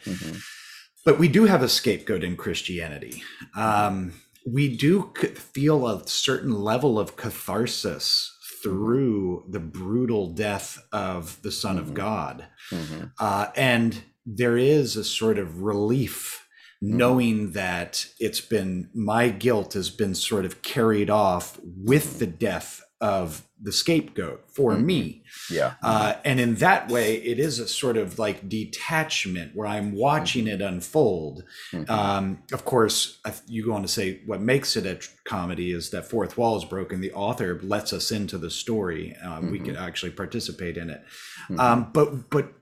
[1.08, 3.22] but we do have a scapegoat in Christianity.
[3.56, 4.12] Um,
[4.46, 5.10] we do
[5.54, 11.88] feel a certain level of catharsis through the brutal death of the Son mm-hmm.
[11.88, 12.46] of God.
[12.70, 13.04] Mm-hmm.
[13.18, 16.46] Uh, and there is a sort of relief
[16.84, 16.98] mm-hmm.
[16.98, 22.82] knowing that it's been my guilt has been sort of carried off with the death
[23.00, 24.86] of the scapegoat for mm-hmm.
[24.86, 25.22] me.
[25.50, 25.74] Yeah.
[25.82, 30.46] Uh, and in that way, it is a sort of like detachment where I'm watching
[30.46, 30.60] mm-hmm.
[30.60, 31.44] it unfold.
[31.72, 31.90] Mm-hmm.
[31.90, 36.08] Um, of course, you go on to say what makes it a comedy is that
[36.08, 37.00] fourth wall is broken.
[37.00, 39.16] The author lets us into the story.
[39.24, 39.84] Uh, we can mm-hmm.
[39.84, 41.04] actually participate in it.
[41.44, 41.60] Mm-hmm.
[41.60, 42.52] Um, but but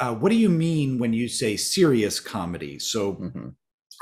[0.00, 2.78] uh, what do you mean when you say serious comedy?
[2.80, 3.48] So mm-hmm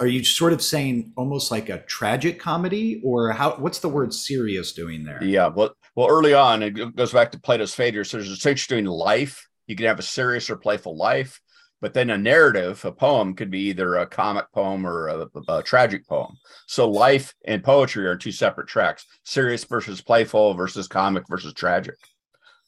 [0.00, 4.12] are you sort of saying almost like a tragic comedy or how what's the word
[4.12, 8.26] serious doing there yeah well well early on it goes back to plato's phaedrus there's
[8.26, 11.40] a distinction between life you can have a serious or playful life
[11.80, 15.62] But then a narrative, a poem, could be either a comic poem or a, a,
[15.62, 16.38] tragic poem.
[16.66, 21.96] So life and poetry are two separate tracks: serious versus playful versus comic versus tragic.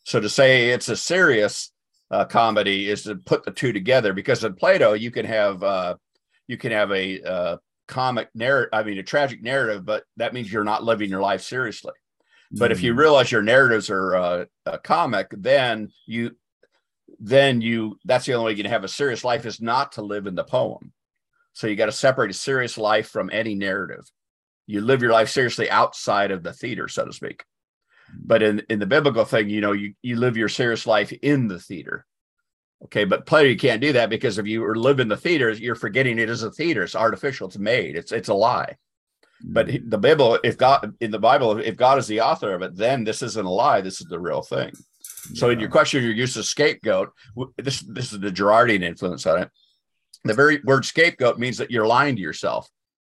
[0.04, 1.72] So to say it's a serious
[2.10, 5.94] uh, comedy is to put the two together because in Plato you can have uh,
[6.46, 7.56] you can have a uh,
[7.88, 11.42] comic narrative, I mean a tragic narrative, but that means you're not living your life
[11.42, 11.92] seriously.
[12.52, 12.98] But if you mm.
[12.98, 16.36] realize your narratives are uh, a comic, then you
[17.18, 20.02] then you that's the only way you can have a serious life is not to
[20.02, 20.92] live in the poem.
[21.54, 24.04] So you got to separate a serious life from any narrative.
[24.66, 27.44] You live your life seriously outside of the theater, so to speak.
[28.12, 31.48] But in, in the biblical thing, you know, you, you live your serious life in
[31.48, 32.04] the theater.
[32.84, 35.74] Okay, but Plato, you can't do that because if you live in the theater, you're
[35.74, 36.82] forgetting it is a theater.
[36.82, 37.48] It's artificial.
[37.48, 37.96] It's made.
[37.96, 38.76] It's it's a lie.
[39.42, 39.88] But mm-hmm.
[39.88, 43.04] the Bible, if God in the Bible, if God is the author of it, then
[43.04, 43.80] this isn't a lie.
[43.80, 44.72] This is the real thing.
[45.34, 47.12] So in your question, your use of scapegoat,
[47.56, 49.50] this this is the Girardian influence on it.
[50.24, 52.68] The very word scapegoat means that you're lying to yourself.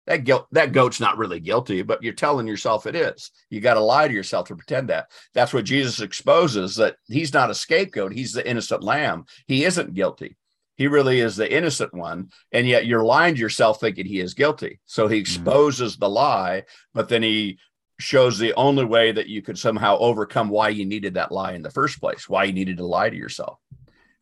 [0.06, 3.30] That guilt, that goat's not really guilty, but you're telling yourself it is.
[3.50, 5.06] You got to lie to yourself to pretend that.
[5.32, 8.12] That's what Jesus exposes that he's not a scapegoat.
[8.12, 9.26] He's the innocent lamb.
[9.46, 10.36] He isn't guilty.
[10.76, 12.30] He really is the innocent one.
[12.50, 14.80] And yet you're lying to yourself thinking he is guilty.
[14.86, 15.20] So he mm-hmm.
[15.20, 16.00] exposes mm-hmm.
[16.00, 16.62] the lie,
[16.94, 17.58] but then he
[18.00, 21.62] shows the only way that you could somehow overcome why you needed that lie in
[21.62, 23.58] the first place, why you needed to lie to yourself.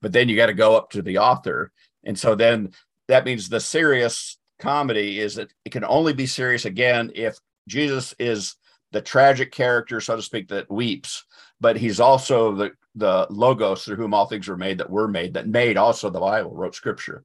[0.03, 1.73] But then you got to go up to the author.
[2.05, 2.73] And so then
[3.09, 8.15] that means the serious comedy is that it can only be serious again if Jesus
[8.19, 8.57] is
[8.93, 11.25] the tragic character, so to speak, that weeps,
[11.61, 15.35] but he's also the the logos through whom all things were made that were made,
[15.35, 17.25] that made also the Bible, wrote scripture.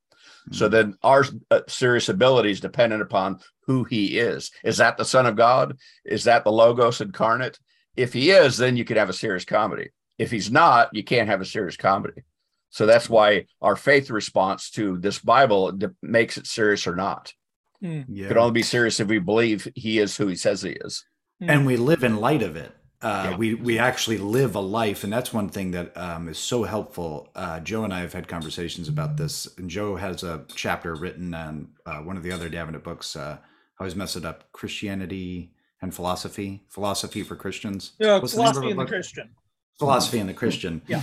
[0.51, 4.51] So then our uh, serious ability is dependent upon who he is.
[4.63, 5.77] Is that the Son of God?
[6.05, 7.59] Is that the Logos incarnate?
[7.95, 9.89] If he is, then you could have a serious comedy.
[10.19, 12.21] If he's not, you can't have a serious comedy.
[12.69, 17.33] So that's why our faith response to this Bible makes it serious or not.
[17.81, 18.05] Mm.
[18.09, 18.25] Yeah.
[18.25, 21.05] It could only be serious if we believe he is who he says he is.
[21.41, 22.71] And we live in light of it.
[23.01, 23.37] Uh, yeah.
[23.37, 27.29] We we actually live a life, and that's one thing that um, is so helpful.
[27.35, 31.33] Uh, Joe and I have had conversations about this, and Joe has a chapter written
[31.33, 33.15] on uh, one of the other Davenant books.
[33.15, 37.91] Uh, I always mess it up: Christianity and philosophy, philosophy for Christians.
[37.99, 39.29] Yeah, What's philosophy the and the Christian.
[39.79, 40.81] Philosophy and the Christian.
[40.87, 41.01] Yeah,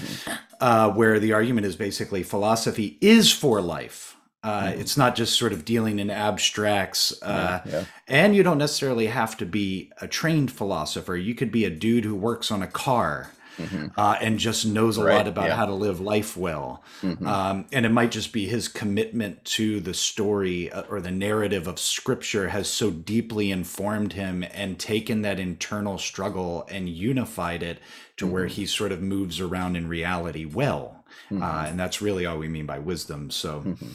[0.60, 4.12] uh, where the argument is basically philosophy is for life
[4.44, 4.80] uh, mm-hmm.
[4.80, 7.12] It's not just sort of dealing in abstracts.
[7.22, 7.84] Uh, yeah, yeah.
[8.08, 11.16] And you don't necessarily have to be a trained philosopher.
[11.16, 13.88] You could be a dude who works on a car mm-hmm.
[13.96, 16.82] uh, and just knows a right, lot about how to live life well.
[17.02, 17.24] Mm-hmm.
[17.24, 21.68] Um, and it might just be his commitment to the story uh, or the narrative
[21.68, 27.78] of scripture has so deeply informed him and taken that internal struggle and unified it
[28.22, 31.04] to where he sort of moves around in reality well.
[31.30, 31.42] Mm-hmm.
[31.42, 33.30] Uh, and that's really all we mean by wisdom.
[33.30, 33.60] So.
[33.60, 33.86] Mm-hmm.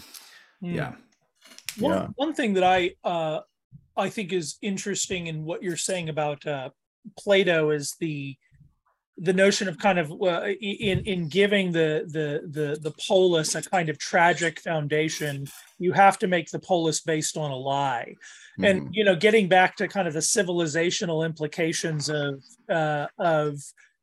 [0.64, 0.76] Mm.
[0.76, 0.94] Yeah.
[1.80, 2.08] One yeah.
[2.16, 3.42] one thing that I uh,
[3.96, 6.70] I think is interesting in what you're saying about uh,
[7.18, 8.36] Plato is the
[9.20, 13.62] the notion of kind of uh, in in giving the the the the polis a
[13.62, 15.48] kind of tragic foundation
[15.80, 18.14] you have to make the polis based on a lie
[18.60, 18.64] mm-hmm.
[18.66, 23.60] and you know getting back to kind of the civilizational implications of uh, of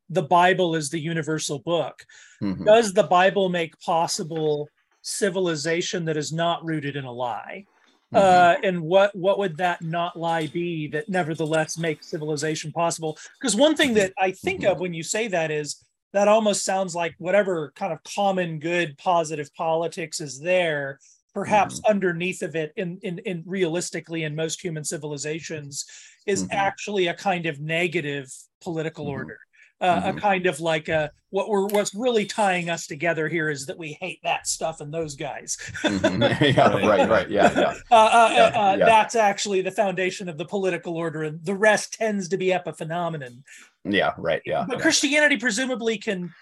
[0.09, 2.05] the bible is the universal book
[2.41, 2.63] mm-hmm.
[2.63, 4.69] does the bible make possible
[5.05, 7.65] civilization that is not rooted in a lie.
[8.13, 8.17] Mm-hmm.
[8.17, 13.17] Uh, and what what would that not lie be that nevertheless makes civilization possible?
[13.39, 14.71] Because one thing that I think mm-hmm.
[14.71, 18.97] of when you say that is that almost sounds like whatever kind of common good
[18.97, 20.99] positive politics is there
[21.33, 21.91] perhaps mm-hmm.
[21.91, 25.85] underneath of it in, in in realistically in most human civilizations
[26.25, 26.53] is mm-hmm.
[26.53, 29.19] actually a kind of negative political mm-hmm.
[29.19, 29.39] order
[29.81, 30.17] uh, mm-hmm.
[30.17, 33.77] a kind of like a what we're what's really tying us together here is that
[33.77, 35.57] we hate that stuff and those guys.
[35.81, 36.21] mm-hmm.
[36.45, 37.73] Yeah, right, right, yeah, yeah.
[37.91, 38.85] Uh, uh, yeah, uh, yeah.
[38.85, 43.43] That's actually the foundation of the political order, and the rest tends to be epiphenomenon.
[43.83, 44.65] Yeah, right, yeah.
[44.67, 46.33] But Christianity presumably can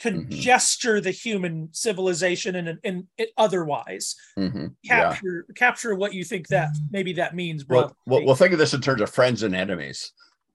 [0.00, 0.30] can mm-hmm.
[0.30, 4.68] gesture the human civilization and, and, and otherwise mm-hmm.
[4.84, 5.52] capture yeah.
[5.54, 7.66] capture what you think that maybe that means.
[7.68, 10.12] Well, well, well, think of this in terms of friends and enemies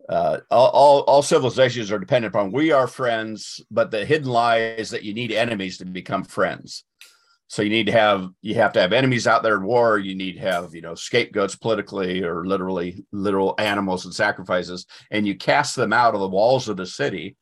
[0.09, 4.59] uh, all, all, all civilizations are dependent upon we are friends, but the hidden lie
[4.59, 6.83] is that you need enemies to become friends.
[7.47, 9.99] So you need to have you have to have enemies out there in war.
[9.99, 15.27] You need to have you know scapegoats politically or literally literal animals and sacrifices, and
[15.27, 17.37] you cast them out of the walls of the city,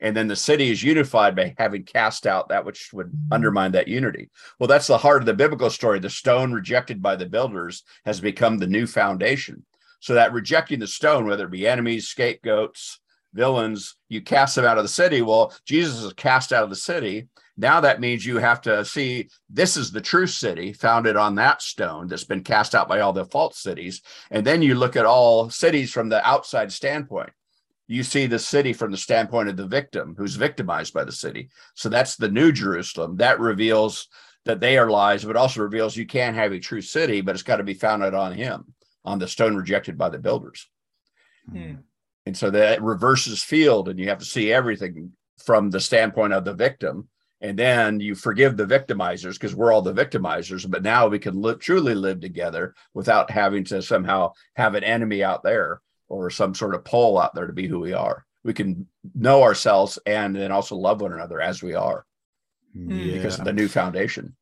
[0.00, 3.88] and then the city is unified by having cast out that which would undermine that
[3.88, 4.30] unity.
[4.60, 5.98] Well, that's the heart of the biblical story.
[5.98, 9.64] The stone rejected by the builders has become the new foundation.
[10.00, 13.00] So that rejecting the stone, whether it be enemies, scapegoats,
[13.34, 15.22] villains, you cast them out of the city.
[15.22, 17.28] Well, Jesus is cast out of the city.
[17.56, 21.60] Now that means you have to see this is the true city founded on that
[21.60, 24.00] stone that's been cast out by all the false cities.
[24.30, 27.30] And then you look at all cities from the outside standpoint.
[27.88, 31.48] You see the city from the standpoint of the victim who's victimized by the city.
[31.74, 33.16] So that's the new Jerusalem.
[33.16, 34.08] That reveals
[34.44, 37.42] that they are lies, but also reveals you can't have a true city, but it's
[37.42, 38.72] got to be founded on him,
[39.08, 40.68] on the stone rejected by the builders.
[41.50, 41.74] Hmm.
[42.26, 45.12] And so that reverses field, and you have to see everything
[45.44, 47.08] from the standpoint of the victim
[47.40, 51.40] and then you forgive the victimizers because we're all the victimizers but now we can
[51.40, 56.54] live, truly live together without having to somehow have an enemy out there or some
[56.54, 60.34] sort of pole out there to be who we are we can know ourselves and
[60.34, 62.04] then also love one another as we are
[62.74, 63.14] yeah.
[63.14, 64.34] because of the new foundation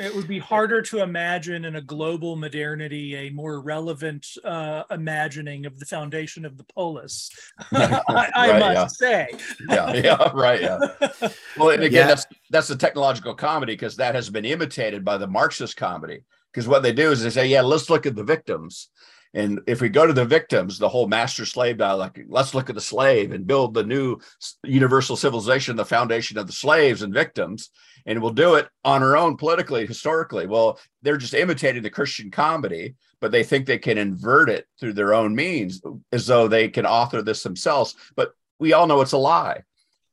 [0.00, 5.66] it would be harder to imagine in a global modernity a more relevant uh, imagining
[5.66, 7.30] of the foundation of the polis.
[7.72, 9.26] I, I right, must yeah.
[9.28, 9.38] say.
[9.68, 10.60] yeah, yeah, right.
[10.62, 10.78] Yeah.
[11.56, 12.06] Well, and again, yeah.
[12.06, 16.20] that's that's the technological comedy because that has been imitated by the Marxist comedy.
[16.52, 18.88] Because what they do is they say, "Yeah, let's look at the victims."
[19.34, 22.74] And if we go to the victims, the whole master slave dialogue, let's look at
[22.74, 24.18] the slave and build the new
[24.64, 27.70] universal civilization, the foundation of the slaves and victims
[28.06, 30.46] and will do it on her own politically, historically.
[30.46, 34.94] Well, they're just imitating the Christian comedy, but they think they can invert it through
[34.94, 35.80] their own means
[36.12, 37.94] as though they can author this themselves.
[38.16, 39.62] But we all know it's a lie.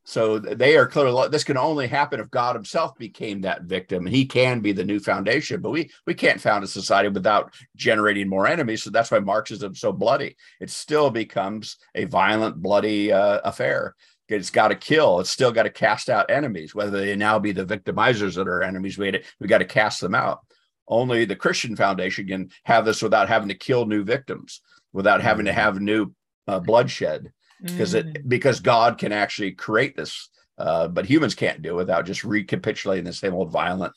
[0.08, 4.06] So they are clearly this can only happen if God Himself became that victim.
[4.06, 8.30] He can be the new foundation, but we we can't found a society without generating
[8.30, 8.84] more enemies.
[8.84, 10.38] So that's why Marxism is so bloody.
[10.62, 13.95] It still becomes a violent, bloody uh, affair
[14.29, 15.19] it's got to kill.
[15.19, 18.61] It's still got to cast out enemies, whether they now be the victimizers that are
[18.61, 18.97] enemies.
[18.97, 20.39] We we got to cast them out.
[20.87, 24.61] Only the Christian Foundation can have this without having to kill new victims,
[24.93, 25.55] without having to mm.
[25.55, 26.13] have new
[26.47, 28.15] uh, bloodshed, because mm.
[28.15, 32.23] it because God can actually create this, uh, but humans can't do it without just
[32.23, 33.93] recapitulating the same old violent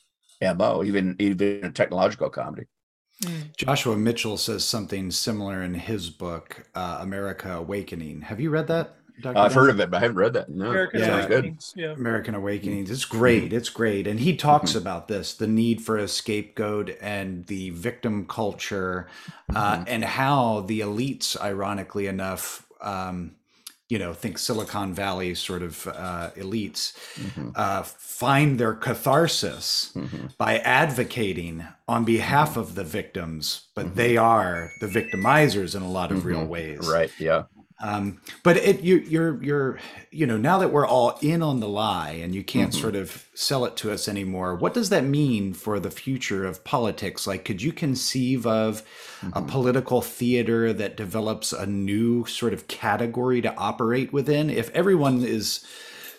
[0.56, 2.66] mo, even even a technological comedy.
[3.24, 3.54] Mm.
[3.56, 8.22] Joshua Mitchell says something similar in his book, uh, America Awakening.
[8.22, 8.96] Have you read that?
[9.20, 9.38] Dr.
[9.38, 10.48] I've heard of it, but I haven't read that.
[10.48, 11.18] No, American yeah.
[11.18, 11.74] Awakenings.
[11.76, 11.92] Yeah.
[11.92, 12.90] American Awakenings.
[12.90, 13.52] It's great.
[13.52, 14.06] It's great.
[14.06, 14.80] And he talks mm-hmm.
[14.80, 19.09] about this the need for a scapegoat and the victim culture,
[19.54, 19.85] uh, mm-hmm.
[19.87, 23.37] and how the elites, ironically enough, um,
[23.90, 27.50] you know, think Silicon Valley sort of uh, elites mm-hmm.
[27.56, 30.28] uh, find their catharsis mm-hmm.
[30.38, 33.96] by advocating on behalf of the victims, but mm-hmm.
[33.96, 36.48] they are the victimizers in a lot of real mm-hmm.
[36.48, 36.88] ways.
[36.88, 37.11] Right.
[37.18, 37.44] Yeah.
[37.82, 39.78] Um, but it, you, you're, you're,
[40.10, 42.80] you know, now that we're all in on the lie and you can't mm-hmm.
[42.80, 46.62] sort of sell it to us anymore, what does that mean for the future of
[46.62, 47.26] politics?
[47.26, 48.82] Like, could you conceive of
[49.20, 49.30] mm-hmm.
[49.36, 54.50] a political theater that develops a new sort of category to operate within?
[54.50, 55.64] If everyone is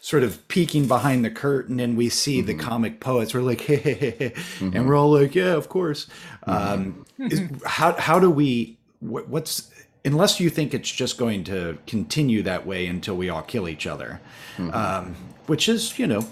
[0.04, 2.48] sort of peeking behind the curtain and we see mm-hmm.
[2.48, 4.34] the comic poets, we're like, hey, hey, hey, hey.
[4.60, 4.88] and mm-hmm.
[4.88, 6.08] we're all like, yeah, of course.
[6.44, 9.72] Um, is, how, how do we, what, what's,
[10.04, 13.86] unless you think it's just going to continue that way until we all kill each
[13.86, 14.20] other,
[14.58, 14.74] mm-hmm.
[14.74, 15.16] um,
[15.48, 16.26] which is, you know,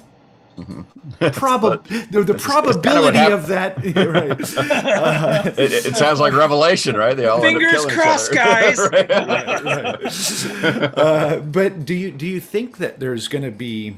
[0.57, 1.27] mm-hmm.
[1.31, 3.77] probably the, the probability kind of, of, that.
[3.95, 4.39] Right.
[4.99, 7.15] Uh, it, it, sounds like Revelation, right?
[7.15, 8.77] They all fingers crossed, guys.
[8.77, 10.03] right, right.
[10.97, 13.97] Uh, but do you do you think that there's going to be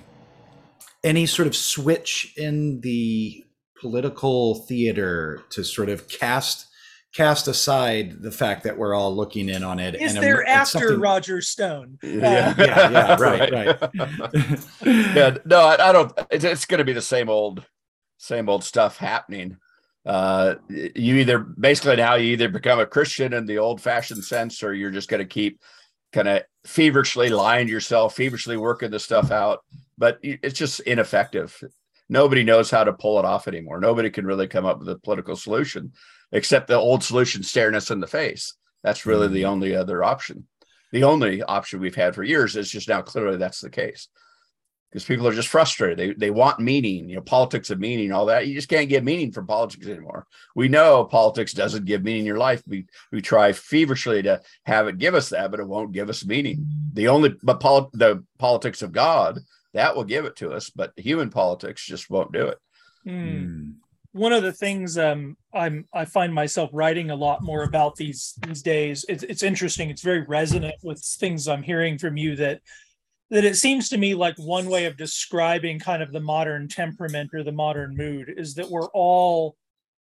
[1.03, 3.43] any sort of switch in the
[3.79, 6.67] political theater to sort of cast
[7.13, 9.95] cast aside the fact that we're all looking in on it.
[9.95, 10.99] Is and there after something...
[10.99, 11.99] Roger Stone?
[12.01, 13.89] Yeah, uh, yeah, yeah, right, right.
[15.15, 16.13] yeah, no, I, I don't.
[16.29, 17.65] It's, it's going to be the same old,
[18.17, 19.57] same old stuff happening.
[20.05, 24.73] Uh, you either basically now you either become a Christian in the old-fashioned sense, or
[24.73, 25.61] you're just going to keep
[26.11, 29.59] kind of feverishly lying to yourself, feverishly working the stuff out.
[29.97, 31.55] But it's just ineffective.
[32.09, 33.79] Nobody knows how to pull it off anymore.
[33.79, 35.93] Nobody can really come up with a political solution
[36.31, 38.53] except the old solution staring us in the face.
[38.83, 39.35] That's really mm-hmm.
[39.35, 40.47] the only other option.
[40.91, 44.07] The only option we've had for years is just now clearly that's the case
[44.91, 45.97] because people are just frustrated.
[45.97, 48.47] They they want meaning, you know, politics of meaning, all that.
[48.47, 50.27] You just can't get meaning from politics anymore.
[50.53, 52.61] We know politics doesn't give meaning in your life.
[52.67, 56.25] We we try feverishly to have it give us that, but it won't give us
[56.25, 56.67] meaning.
[56.93, 59.39] The only but pol- the politics of God
[59.73, 62.57] that will give it to us, but human politics just won't do it.
[63.07, 63.75] Mm
[64.13, 68.33] one of the things um, I'm I find myself writing a lot more about these
[68.45, 69.05] these days.
[69.07, 69.89] It's, it's interesting.
[69.89, 72.61] It's very resonant with things I'm hearing from you that
[73.31, 77.31] that it seems to me like one way of describing kind of the modern temperament
[77.33, 79.55] or the modern mood is that we're all,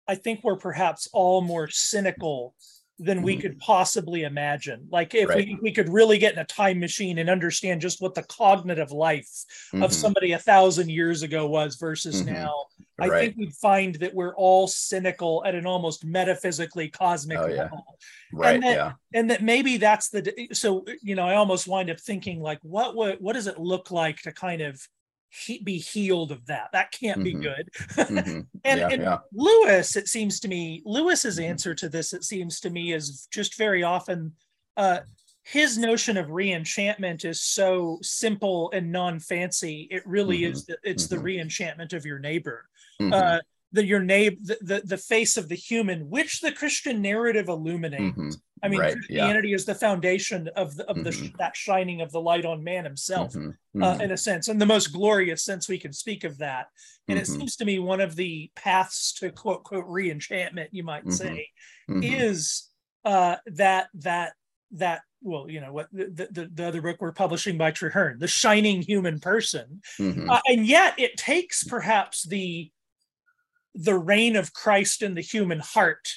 [0.07, 2.55] I think we're perhaps all more cynical
[2.99, 3.41] than we Mhm.
[3.41, 4.85] could possibly imagine.
[4.91, 5.47] Like if Right.
[5.47, 8.91] we, we could really get in a time machine and understand just what the cognitive
[8.91, 9.29] life
[9.73, 9.93] of Mhm.
[9.93, 12.33] somebody a thousand years ago was versus Mhm.
[12.33, 12.65] now,
[12.99, 13.19] I Right.
[13.21, 17.63] think we'd find that we're all cynical at an almost metaphysically cosmic Oh, yeah.
[17.63, 17.85] level.
[18.33, 18.59] right.
[18.61, 18.91] that- Yeah.
[19.13, 22.95] And that maybe that's the so you know, I almost wind up thinking like what
[22.95, 24.85] what what does it look like to kind of
[25.29, 26.69] he, be healed of that?
[26.73, 27.41] That can't be Mhm.
[27.41, 27.69] good.
[27.73, 28.47] Mhm.
[28.65, 28.89] And, yeah.
[28.91, 29.17] and yeah.
[29.31, 31.43] Lewis, it seems to me, Lewis's Mhm.
[31.49, 34.33] answer to this, it seems to me, is just very often
[34.77, 35.01] uh,
[35.43, 39.87] his notion of reenchantment is so simple and non-fancy.
[39.91, 40.65] It really is.
[40.65, 41.23] The, it's the Mhm.
[41.23, 42.69] reenchantment of your neighbor,
[43.01, 43.13] Mhm.
[43.13, 47.49] uh, the your neighbor, the, the the face of the human, which the Christian narrative
[47.49, 48.37] illuminates.
[48.61, 49.39] I mean, Right, yeah.
[49.43, 51.37] Is the foundation of the of the Mhm.
[51.37, 53.57] that shining of the light on man himself Mhm.
[53.81, 54.01] uh, Mhm.
[54.01, 56.67] in a sense, and the most glorious sense we can speak of that.
[57.07, 57.37] And it Mhm.
[57.37, 61.13] seems to me one of the paths to quote quote re-enchantment, you might Mhm.
[61.13, 61.47] say,
[61.89, 62.03] Mhm.
[62.03, 62.65] is
[63.05, 64.33] uh, that that
[64.71, 68.27] that well, you know what the, the the other book we're publishing by Traherne, the
[68.27, 69.81] shining human person,
[70.29, 72.71] uh, and yet it takes perhaps the
[73.73, 76.13] the reign of Christ in the human heart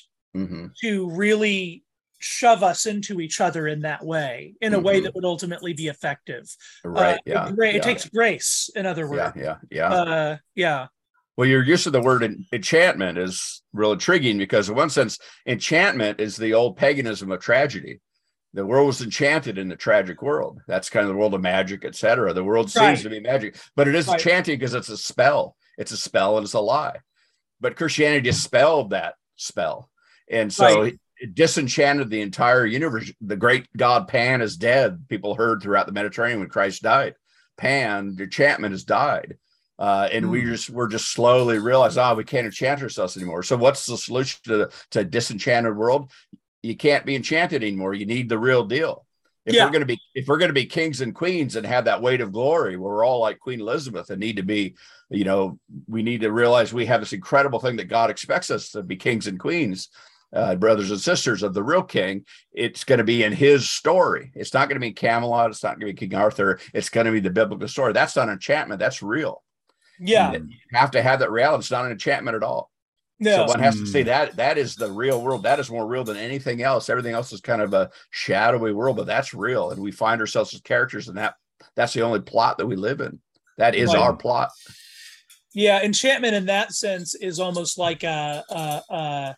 [0.80, 1.84] to really
[2.22, 5.04] shove us into each other in that way, in a way Mhm.
[5.04, 6.44] that would ultimately be effective.
[6.84, 7.16] Right.
[7.16, 7.48] Uh, yeah.
[7.48, 7.80] It yeah.
[7.80, 9.10] takes grace, in other Yeah.
[9.10, 9.36] words.
[9.36, 9.56] Yeah.
[9.70, 9.92] Yeah.
[9.92, 10.86] Uh, yeah.
[11.36, 15.18] Well, your use of the word en- enchantment is real intriguing because, in one sense,
[15.46, 18.00] enchantment is the old paganism of tragedy.
[18.54, 20.60] The world was enchanted in the tragic world.
[20.68, 22.34] That's kind of the world of magic, etc.
[22.34, 22.88] The world Right.
[22.96, 24.14] seems to be magic, but it is Right.
[24.20, 25.56] enchanting because it's a spell.
[25.78, 26.98] It's a spell and it's a lie.
[27.60, 29.88] But Christianity dispelled that spell,
[30.30, 30.98] and so Right.
[31.34, 33.12] Disenchanted the entire universe.
[33.20, 35.06] The great god Pan is dead.
[35.08, 37.14] People heard throughout the Mediterranean when Christ died.
[37.56, 39.36] Pan, the enchantment has died.
[39.78, 40.50] Uh, and we Hmm.
[40.50, 43.42] just we're just slowly realize, oh, we can't enchant ourselves anymore.
[43.42, 46.10] So what's the solution to to a disenchanted world?
[46.62, 47.94] You can't be enchanted anymore.
[47.94, 49.04] You need the real deal.
[49.44, 49.64] If Yeah.
[49.64, 52.32] we're gonna be if we're gonna be kings and queens and have that weight of
[52.32, 54.76] glory, we're all like Queen Elizabeth and need to be,
[55.10, 55.58] you know,
[55.88, 58.94] we need to realize we have this incredible thing that God expects us to be
[58.94, 59.88] kings and queens,
[60.34, 62.24] uh, brothers and sisters of the real king.
[62.52, 64.32] It's going to be in his story.
[64.34, 65.50] It's not going to be Camelot.
[65.50, 66.58] It's not going to be King Arthur.
[66.72, 67.92] It's going to be the biblical story.
[67.92, 68.78] That's not enchantment.
[68.78, 69.42] That's real.
[70.00, 70.32] Yeah.
[70.32, 71.60] And you have to have that reality.
[71.60, 72.70] It's not an enchantment at all.
[73.20, 73.36] No.
[73.36, 75.44] So one has to see that that is the real world.
[75.44, 76.88] That is more real than anything else.
[76.88, 79.70] Everything else is kind of a shadowy world, but that's real.
[79.70, 81.34] And we find ourselves as characters in that.
[81.76, 83.20] That's the only plot that we live in.
[83.58, 84.02] That is Right.
[84.02, 84.48] our plot.
[85.54, 85.82] yeah.
[85.82, 89.36] Enchantment in that sense is almost like a, a, a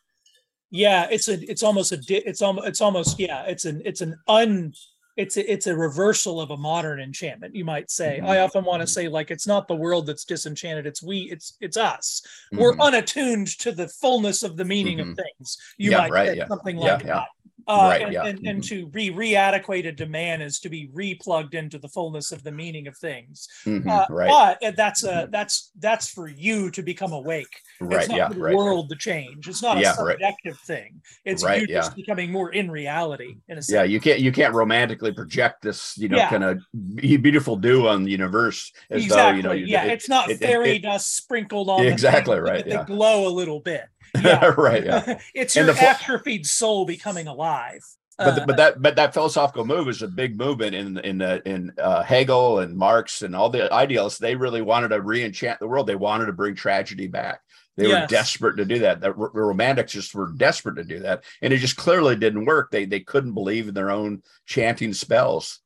[0.70, 1.06] yeah.
[1.10, 1.34] It's a.
[1.50, 1.96] It's almost a.
[1.96, 2.66] di- It's almost.
[2.68, 3.18] It's almost.
[3.20, 3.42] Yeah.
[3.44, 3.82] It's an.
[3.84, 4.72] It's an un.
[5.16, 8.18] It's a, it's a reversal of a modern enchantment, you might say.
[8.20, 8.26] Mhm.
[8.26, 10.86] I often want to say like it's not the world that's disenchanted.
[10.88, 11.30] It's we.
[11.30, 12.20] It's it's us.
[12.50, 12.86] We're Mhm.
[12.88, 15.16] unattuned to the fullness of the meaning of Mhm.
[15.16, 15.56] things.
[15.78, 16.48] You Yeah, might right, say yeah.
[16.48, 17.14] something Yeah, like yeah.
[17.14, 17.28] that.
[17.66, 18.24] Uh, Right, and, yeah.
[18.26, 18.68] and, and Mhm.
[18.68, 22.86] to be re-adequated to man is to be re-plugged into the fullness of the meaning
[22.86, 23.48] of things.
[23.64, 23.86] Mhm.
[23.88, 24.28] Uh, right.
[24.60, 27.46] But uh, that's a that's that's for you to become awake.
[27.80, 28.00] right.
[28.00, 28.28] It's not Yeah.
[28.28, 28.54] for the Right.
[28.54, 29.48] world to change.
[29.48, 30.12] It's not a Yeah, right.
[30.12, 31.00] subjective thing.
[31.24, 33.36] It's Right, you just becoming more in reality.
[33.48, 33.74] In a sense.
[33.74, 33.82] Yeah.
[33.84, 34.20] You can't.
[34.20, 35.96] You can't romantically project this.
[35.98, 36.60] You know, kind of
[36.96, 39.42] beautiful dew on the universe as exactly.
[39.42, 39.66] though you know.
[39.66, 41.82] you- yeah, it- it's not it- fairy it- dust sprinkled on.
[41.82, 43.84] the Exactly, things, right, They glow a little bit.
[44.22, 44.44] Yeah.
[44.56, 44.84] right.
[44.84, 45.18] Yeah.
[45.34, 47.84] it's your the atrophied soul becoming alive.
[48.16, 51.42] but, Uh, but that but that philosophical move is a big movement in in the
[51.48, 54.20] in uh, Hegel and Marx and all the idealists.
[54.20, 55.86] They really wanted to re-enchant the world.
[55.86, 57.40] They wanted to bring tragedy back.
[57.76, 59.00] They were desperate to do that.
[59.00, 62.70] The, the romantics just were desperate to do that, and it just clearly didn't work.
[62.70, 65.58] They they couldn't believe in their own chanting spells.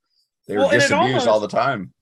[0.47, 1.93] They were Well, disabused all the time.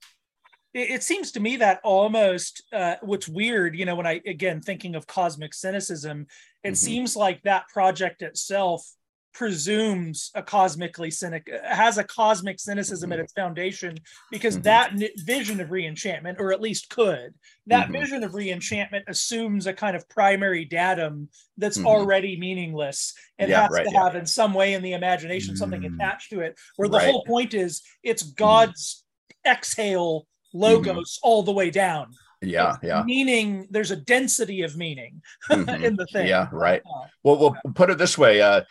[0.77, 4.61] It, it seems to me that almost uh, what's weird, you know, when I again
[4.61, 6.27] thinking of cosmic cynicism,
[6.63, 6.77] it Mhm.
[6.77, 8.87] seems like that project itself
[9.33, 13.95] presumes a cosmically cynic has a cosmic cynicism at its foundation
[14.31, 14.63] because Mhm.
[14.63, 17.35] that n- vision of reenchantment or at least could
[17.67, 17.93] that Mhm.
[18.01, 21.85] vision of reenchantment assumes a kind of primary datum that's Mhm.
[21.85, 24.05] already meaningless and Yeah, has right, to yeah.
[24.05, 25.95] have in some way in the imagination something Mm.
[25.97, 27.11] attached to it where the Right.
[27.11, 29.05] whole point is it's god's
[29.47, 30.27] exhale
[30.57, 32.11] logos all the way down
[32.43, 33.03] Yeah, yeah.
[33.05, 35.83] meaning there's a density of meaning Mhm.
[35.83, 36.83] in the thing Yeah, right.
[36.85, 38.41] Uh, Well, we'll put it this way.
[38.41, 38.63] Uh,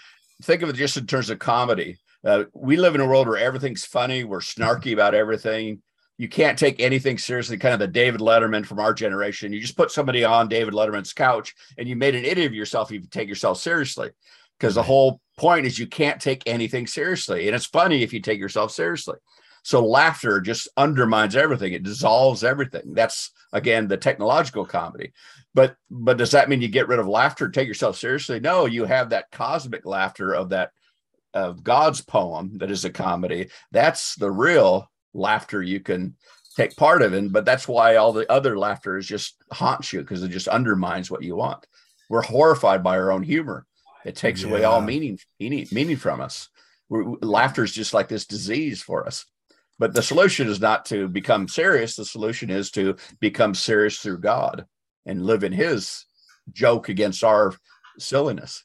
[0.44, 1.98] think of it just in terms of comedy.
[2.24, 4.24] Uh, we live in a world where everything's funny.
[4.24, 5.82] We're snarky about everything.
[6.18, 7.58] You can't take anything seriously.
[7.58, 9.52] Kind of the David Letterman from our generation.
[9.54, 12.90] You just put somebody on David Letterman's couch and you made an idiot of yourself
[12.92, 14.10] if you take yourself seriously.
[14.58, 17.48] Because the whole point is you can't take anything seriously.
[17.48, 19.18] And it's funny if you take yourself seriously.
[19.66, 21.74] So laughter just undermines everything.
[21.74, 22.94] It dissolves everything.
[22.94, 25.14] That's again the technological comedy
[25.54, 28.84] but but does that mean you get rid of laughter take yourself seriously no you
[28.84, 30.72] have that cosmic laughter of that
[31.36, 36.16] of God's poem that is a comedy, that's the real laughter you can
[36.56, 37.30] take part of in.
[37.30, 41.12] But that's why all the other laughter is just haunts you because it just undermines
[41.12, 41.68] what you want.
[42.10, 43.66] We're horrified by our own humor.
[44.06, 44.50] It takes yeah.
[44.50, 46.50] away all meaning, meaning, meaning from us.
[46.88, 49.26] We're, laughter is just like this disease for us.
[49.78, 51.96] But the solution is not to become serious.
[51.96, 54.66] The solution is to become serious through God
[55.06, 56.06] and live in His
[56.54, 57.54] joke against our
[58.00, 58.64] silliness.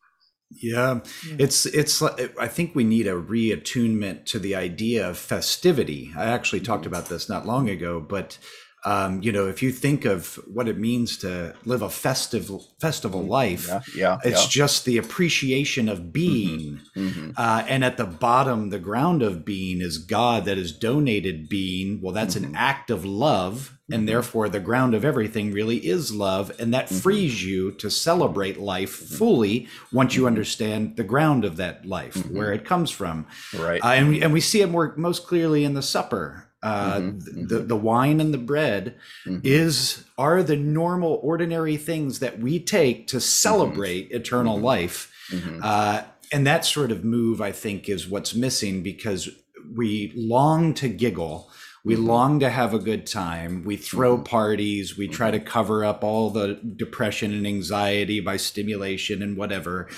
[0.50, 1.36] Yeah, hmm.
[1.38, 2.02] it's it's.
[2.02, 6.12] I think we need a reattunement to the idea of festivity.
[6.16, 8.38] I actually talked about this not long ago, but
[8.84, 12.50] um, you know, if you think of what it means to live a festive
[12.80, 13.30] festival mm-hmm.
[13.30, 14.48] life, yeah, yeah it's yeah.
[14.48, 16.80] just the appreciation of being.
[16.96, 17.30] Mm-hmm, mm-hmm.
[17.36, 22.00] Uh, and at the bottom, the ground of being is God that has donated being.
[22.00, 22.46] Well, that's mm-hmm.
[22.46, 24.06] an act of love, and mm-hmm.
[24.06, 26.98] therefore the ground of everything really is love, and that mm-hmm.
[26.98, 32.52] frees you to celebrate life fully once you understand the ground of that life, where
[32.54, 33.26] it comes from.
[33.54, 36.96] Right, uh, and we and we see it more most clearly in the supper uh,
[36.96, 37.66] mm-hmm, the, mm-hmm.
[37.68, 38.96] the wine and the bread
[39.26, 39.40] mm-hmm.
[39.42, 44.16] is are the normal ordinary things that we take to celebrate mm-hmm.
[44.16, 44.66] eternal mm-hmm.
[44.66, 45.60] life mm-hmm.
[45.62, 46.02] uh,
[46.32, 49.30] and that sort of move i think is what's missing because
[49.74, 51.50] we long to giggle
[51.82, 56.04] we long to have a good time we throw parties we try to cover up
[56.04, 59.88] all the depression and anxiety by stimulation and whatever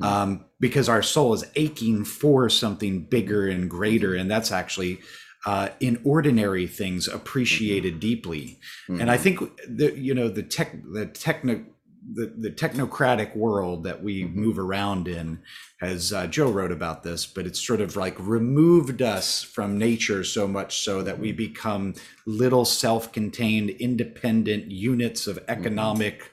[0.00, 5.00] um, because our soul is aching for something bigger and greater and that's actually
[5.46, 8.00] uh, in ordinary things appreciated mm-hmm.
[8.00, 8.60] deeply.
[8.88, 9.00] Mm-hmm.
[9.00, 11.64] And I think the you know the tech the techno
[12.12, 14.38] the, the technocratic world that we mm-hmm.
[14.38, 15.40] move around in
[15.80, 20.22] as uh, joe wrote about this but it's sort of like removed us from nature
[20.22, 21.38] so much so that we mm-hmm.
[21.38, 21.94] become
[22.26, 25.50] little self-contained independent units of mm-hmm.
[25.50, 26.30] economic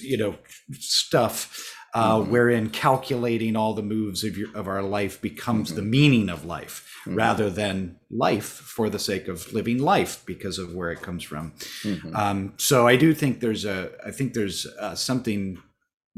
[0.00, 0.36] you know
[0.72, 2.30] stuff uh, mm-hmm.
[2.30, 5.76] wherein calculating all the moves of, your, of our life becomes mm-hmm.
[5.76, 7.16] the meaning of life mm-hmm.
[7.16, 11.52] rather than life for the sake of living life because of where it comes from.
[11.82, 12.14] Mm-hmm.
[12.14, 15.60] Um, so I do think there's a, I think there's uh, something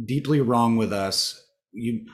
[0.05, 1.43] deeply wrong with us.
[1.73, 2.07] You,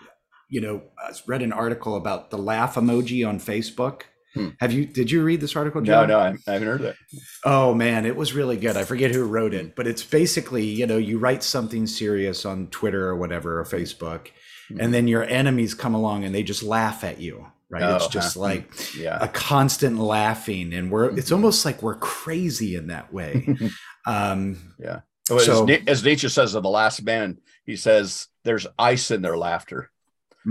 [0.49, 4.03] you know, I read an article about the laugh emoji on Facebook.
[4.39, 4.49] Hmm.
[4.61, 4.87] Have you?
[4.87, 5.81] Did you read this article?
[5.81, 6.09] John?
[6.09, 6.97] No, no, I, I haven't heard it.
[7.45, 8.77] Oh man, it was really good.
[8.77, 12.69] I forget who wrote it, but it's basically you know you write something serious on
[12.69, 14.29] Twitter or whatever or Facebook,
[14.69, 14.81] hmm.
[14.81, 17.47] and then your enemies come along and they just laugh at you.
[17.71, 17.83] Right?
[17.83, 19.19] Oh, it's just like yeah.
[19.21, 21.35] a constant laughing, and we're it's mm-hmm.
[21.35, 23.57] almost like we're crazy in that way.
[24.07, 25.01] um, yeah.
[25.29, 29.21] Well, so, as, as Nietzsche says of the last man, he says there's ice in
[29.21, 29.91] their laughter.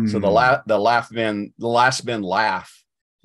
[0.05, 0.33] So the mm.
[0.33, 2.76] la- the laugh men, the last men laugh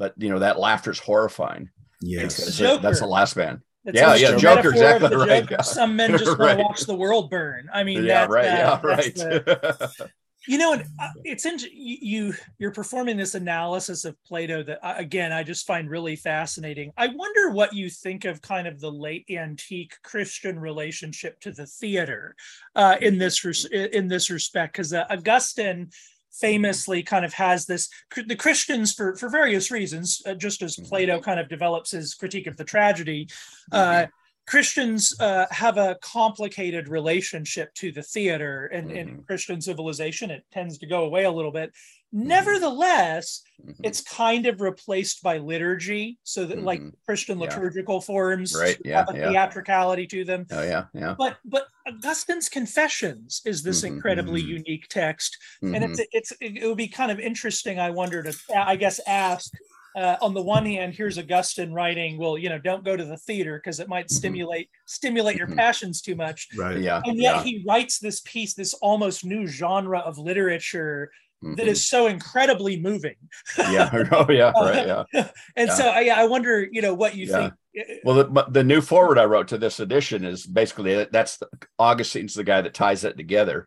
[0.03, 1.71] but you know that laughter is horrifying.
[2.01, 3.63] Yes, that's the last man.
[3.85, 5.49] It's yeah, yeah, Joker, exactly right.
[5.49, 5.63] Joker.
[5.63, 6.39] Some men just right.
[6.39, 7.69] want to watch the world burn.
[7.73, 9.15] I mean, yeah, that, right, that, yeah, right.
[9.15, 10.11] The,
[10.49, 15.31] you know, uh, it's in, you you're performing this analysis of Plato that uh, again
[15.31, 16.91] I just find really fascinating.
[16.97, 21.67] I wonder what you think of kind of the late antique Christian relationship to the
[21.67, 22.35] theater
[22.75, 25.91] uh, in this res- in this respect, because uh, Augustine
[26.33, 27.89] famously kind of has this
[28.27, 30.89] the christians for for various reasons uh, just as mm-hmm.
[30.89, 33.29] plato kind of develops his critique of the tragedy
[33.73, 34.11] uh, mm-hmm.
[34.47, 39.23] christians uh, have a complicated relationship to the theater and in mm-hmm.
[39.23, 41.73] christian civilization it tends to go away a little bit.
[42.15, 43.83] Nevertheless, mm-hmm.
[43.83, 46.67] it's kind of replaced by liturgy, so that mm-hmm.
[46.67, 48.01] like Christian liturgical yeah.
[48.01, 48.77] forms right.
[48.85, 49.31] yeah, have a yeah.
[49.31, 50.47] theatricality to them.
[50.51, 51.15] Oh yeah, yeah.
[51.17, 53.95] But but Augustine's Confessions is this mm-hmm.
[53.95, 54.59] incredibly mm-hmm.
[54.59, 56.09] unique text, and it's mm-hmm.
[56.13, 57.81] it's it would be kind of interesting.
[57.81, 59.51] I wonder to I guess ask.
[59.95, 63.19] Uh, on the one hand, here's Augustine writing, "Well, you know, don't go to the
[63.19, 66.79] theater because it might stimulate stimulate your passions too much." Right.
[66.81, 67.03] Yeah.
[67.05, 71.11] And yet he writes this piece, this almost new genre of literature
[71.43, 71.55] mm-hmm.
[71.57, 73.17] that is so incredibly moving.
[73.59, 73.91] yeah.
[74.13, 74.53] Oh, yeah.
[74.53, 74.87] Right.
[74.87, 75.05] Yeah.
[75.57, 75.75] and yeah.
[75.75, 77.51] so I, I wonder, you know, what you yeah.
[77.75, 78.01] think.
[78.05, 82.35] Well, the, the new forward I wrote to this edition is basically that's the, Augustine's
[82.35, 83.67] the guy that ties it together,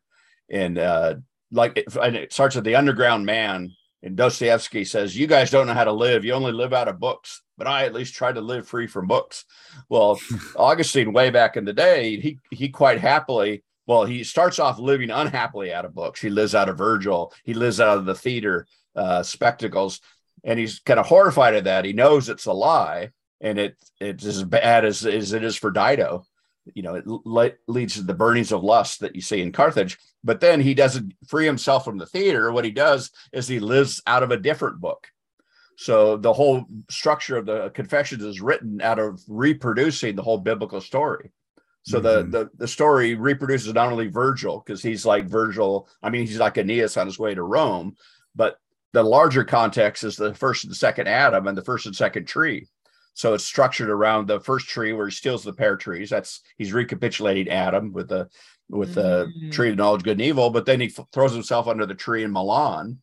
[0.49, 1.15] and uh,
[1.51, 3.71] like it, and it starts with the underground man.
[4.03, 6.23] And Dostoevsky says, "You guys don't know how to live.
[6.23, 9.07] You only live out of books." But I at least try to live free from
[9.07, 9.45] books.
[9.89, 10.19] Well,
[10.55, 15.11] Augustine, way back in the day, he he quite happily well, he starts off living
[15.11, 16.21] unhappily out of books.
[16.21, 17.33] He lives out of Virgil.
[17.43, 20.01] He lives out of the theater uh, spectacles,
[20.43, 21.85] and he's kind of horrified at that.
[21.85, 23.11] He knows it's a lie,
[23.41, 26.25] and it it's as bad as, as it is for Dido.
[26.73, 29.99] You know, it le- leads to the burnings of lust that you see in Carthage.
[30.23, 32.51] But then he doesn't free himself from the theater.
[32.51, 35.07] What he does is he lives out of a different book.
[35.77, 40.81] So the whole structure of the Confessions is written out of reproducing the whole biblical
[40.81, 41.31] story.
[41.85, 42.31] So mm-hmm.
[42.31, 45.87] the, the the story reproduces not only Virgil because he's like Virgil.
[46.01, 47.95] I mean, he's like Aeneas on his way to Rome,
[48.35, 48.57] but
[48.93, 52.67] the larger context is the first and second Adam and the first and second tree.
[53.13, 56.09] So it's structured around the first tree where he steals the pear trees.
[56.09, 58.29] That's he's recapitulating Adam with the
[58.69, 59.51] with the Mm.
[59.51, 60.49] tree of knowledge, good and evil.
[60.49, 62.99] But then he f- throws himself under the tree in Milan.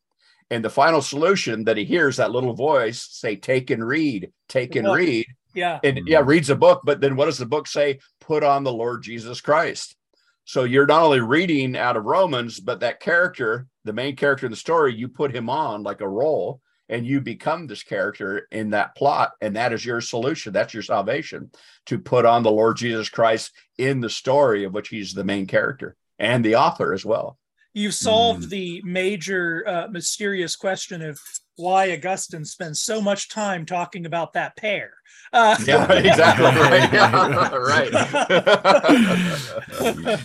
[0.51, 4.75] And the final solution that he hears that little voice say, "Take and read, take
[4.77, 5.79] and read," Yeah.
[5.85, 6.83] and yeah, reads a book.
[6.85, 8.01] But then what does the book say?
[8.23, 9.97] Put on the Lord Jesus Christ.
[10.45, 14.53] So you're not only reading out of Romans, but that character, the main character in
[14.53, 18.71] the story, you put him on like a role and you become this character in
[18.71, 19.33] that plot.
[19.41, 20.53] And that is your solution.
[20.53, 21.51] That's your salvation
[21.87, 25.47] to put on the Lord Jesus Christ in the story of which he's the main
[25.47, 27.39] character and the author as well.
[27.75, 28.51] You've solved Mm.
[28.51, 31.19] the major uh, mysterious question of
[31.57, 34.93] why Augustine spends so much time talking about that pear.
[35.33, 36.45] Uh, Yeah, exactly.
[36.47, 36.93] Right.
[36.93, 37.93] Yeah, right.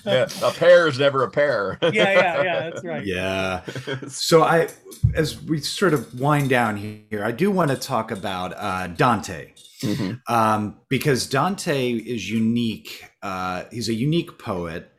[0.06, 1.78] yeah, a pair is never a pair.
[1.82, 3.06] yeah, yeah, yeah, that's right.
[3.06, 3.62] Yeah.
[4.08, 4.68] So I,
[5.16, 9.54] as we sort of wind down here, I do want to talk about uh, Dante.
[9.84, 10.20] Mhm.
[10.28, 13.06] um, because Dante is unique.
[13.22, 14.92] Uh, he's a unique poet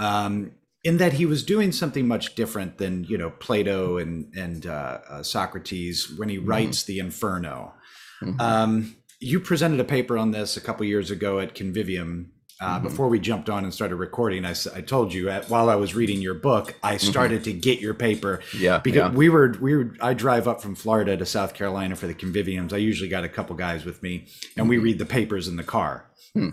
[0.00, 0.50] um,
[0.86, 4.98] in that he was doing something much different than you know Plato and and uh,
[5.10, 7.74] uh, Socrates when he writes the Inferno.
[8.22, 8.40] Mhm.
[8.40, 12.26] Um, you presented a paper on this a couple years ago at Convivium.
[12.58, 12.84] Uh, Mhm.
[12.84, 14.54] Before we jumped on and started recording, I
[14.94, 18.40] told you at, while I was reading your book, I started to get your paper
[18.58, 19.16] yeah, because yeah.
[19.22, 22.72] we were we were I drive up from Florida to South Carolina for the conviviums.
[22.72, 24.82] I usually got a couple guys with me, and we Mhm.
[24.84, 26.06] read the papers in the car.
[26.34, 26.50] Hmm.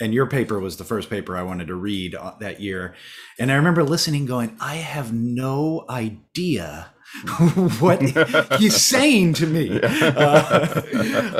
[0.00, 2.94] And your paper was the first paper I wanted to read uh, that year,
[3.38, 6.92] and I remember listening, going, "I have no idea
[7.80, 8.00] what
[8.58, 10.80] he's saying to me." Uh,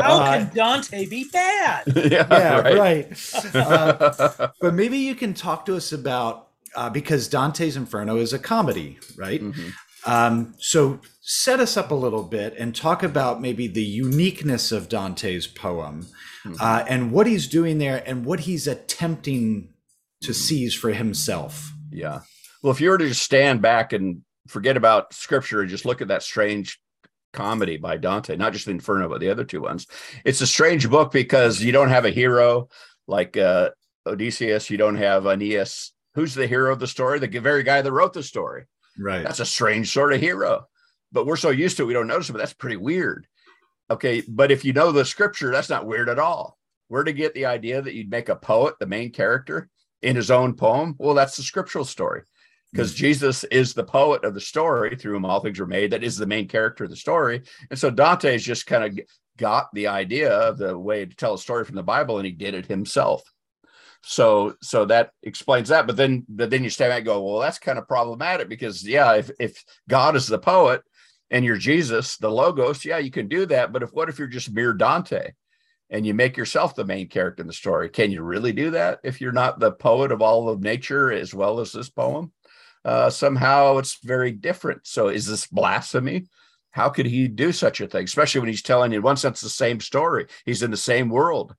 [0.03, 1.85] How uh, can Dante be bad?
[1.97, 3.55] yeah, yeah, right.
[3.55, 8.39] Uh, but maybe you can talk to us about uh, because Dante's Inferno is a
[8.39, 9.41] comedy, right?
[9.41, 9.73] Mhm.
[10.07, 14.89] Um, so set us up a little bit and talk about maybe the uniqueness of
[14.89, 16.07] Dante's poem
[16.45, 16.57] Mhm.
[16.61, 19.69] uh, and what he's doing there and what he's attempting
[20.23, 21.73] to seize for himself.
[21.91, 22.21] Yeah.
[22.63, 26.01] Well, if you were to just stand back and forget about scripture and just look
[26.03, 26.81] at that strange
[27.33, 29.87] comedy by Dante, not just the Inferno, but the other two ones,
[30.25, 32.69] it's a strange book because you don't have a hero
[33.07, 33.71] like uh,
[34.07, 34.71] Odysseus.
[34.71, 35.93] You don't have Aeneas.
[36.15, 37.19] Who's the hero of the story?
[37.19, 38.65] The very guy that wrote the story.
[38.99, 39.23] Right.
[39.23, 40.67] That's a strange sort of hero.
[41.13, 43.27] But we're so used to it, we don't notice it, but that's pretty weird.
[43.91, 44.23] Okay.
[44.27, 46.59] But if you know the scripture, that's not weird at all.
[46.89, 49.69] Where to get the idea that you'd make a poet the main character
[50.03, 50.97] in his own poem?
[50.99, 52.23] Well, that's the scriptural story
[52.73, 52.99] because hmm.
[52.99, 55.93] Jesus is the poet of the story through whom all things were made.
[55.93, 57.43] That is the main character of the story.
[57.71, 59.07] And so Dante's just kind of
[59.37, 62.33] got the idea of the way to tell a story from the Bible and he
[62.33, 63.23] did it himself.
[64.03, 65.87] So so that explains that.
[65.87, 68.87] But then but then you stand back and go, well, that's kind of problematic because
[68.87, 70.83] yeah, if if God is the poet
[71.31, 73.73] and you're Jesus, the logos, yeah, you can do that.
[73.73, 75.33] But if what if you're just mere Dante
[75.89, 77.89] and you make yourself the main character in the story?
[77.89, 81.35] Can you really do that if you're not the poet of all of nature as
[81.35, 82.33] well as this poem?
[82.85, 84.87] Uh, somehow it's very different.
[84.87, 86.27] So is this blasphemy?
[86.71, 88.05] How could he do such a thing?
[88.05, 90.27] Especially when he's telling you, in one sense, the same story.
[90.45, 91.55] He's in the same world.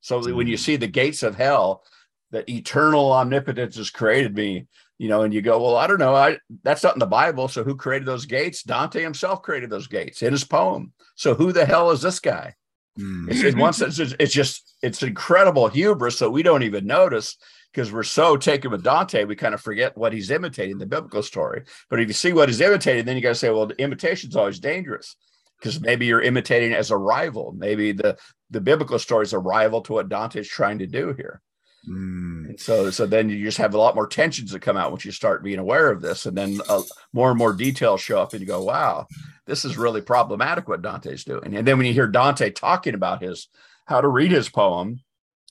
[0.00, 1.84] So when you see the gates of hell,
[2.30, 4.66] that eternal omnipotence has created me,
[4.98, 7.48] you know, and you go, well, I don't know, I that's not in the Bible.
[7.48, 8.62] So who created those gates?
[8.62, 10.92] Dante himself created those gates in his poem.
[11.16, 12.54] So who the hell is this guy?
[12.98, 13.30] Mm.
[13.30, 17.36] It's, in one sense, it's, it's just it's incredible hubris that we don't even notice
[17.72, 21.22] because we're so taken with Dante, we kind of forget what he's imitating the biblical
[21.22, 21.62] story.
[21.88, 24.36] But if you see what he's imitating, then you got to say, well, the imitation's
[24.36, 25.16] always dangerous
[25.58, 27.54] because maybe you're imitating as a rival.
[27.56, 28.18] Maybe the
[28.50, 31.40] the biblical story is a rival to what Dante's trying to do here.
[31.88, 32.50] Mm.
[32.50, 35.04] And so, so then you just have a lot more tensions that come out once
[35.04, 38.32] you start being aware of this, and then uh, more and more details show up,
[38.32, 39.06] and you go, "Wow,
[39.46, 43.22] this is really problematic what Dante's doing." And then when you hear Dante talking about
[43.22, 43.48] his
[43.86, 45.00] how to read his poem,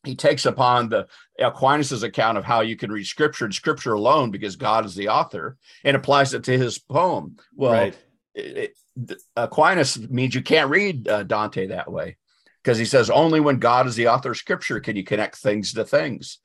[0.06, 1.08] he takes upon the
[1.38, 5.10] Aquinas's account of how you can read Scripture and Scripture alone because God is the
[5.10, 7.36] author, and applies it to his poem.
[7.56, 7.98] Well, right.
[8.36, 12.16] it, it, Aquinas means you can't read uh, Dante that way
[12.64, 15.74] because he says only when God is the author of scripture can you connect things
[15.74, 16.40] to things.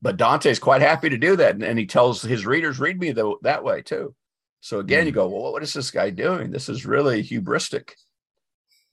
[0.00, 1.54] But Dante's quite happy to do that.
[1.54, 4.14] And, and he tells his readers, read me the, that way too.
[4.60, 6.50] So again, you go, well, what is this guy doing?
[6.50, 7.90] This is really hubristic.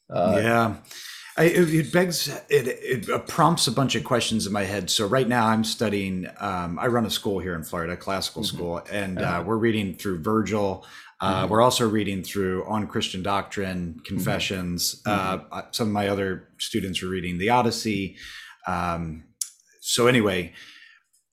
[0.10, 0.76] Uh, yeah.
[1.38, 2.68] I, it, it begs it,
[3.08, 4.90] it prompts a bunch of questions in my head.
[4.90, 6.28] So right now I'm studying.
[6.40, 8.48] Um, I run a school here in Florida, classical Mhm.
[8.48, 9.40] school, and Uh-huh.
[9.40, 10.86] uh, we're reading through Virgil.
[11.22, 11.50] Uh, Mhm.
[11.50, 15.02] We're also reading through On Christian Doctrine, Confessions.
[15.06, 18.16] Uh, uh, some of my other students are reading the Odyssey.
[18.68, 19.26] Um,
[19.82, 20.54] so anyway,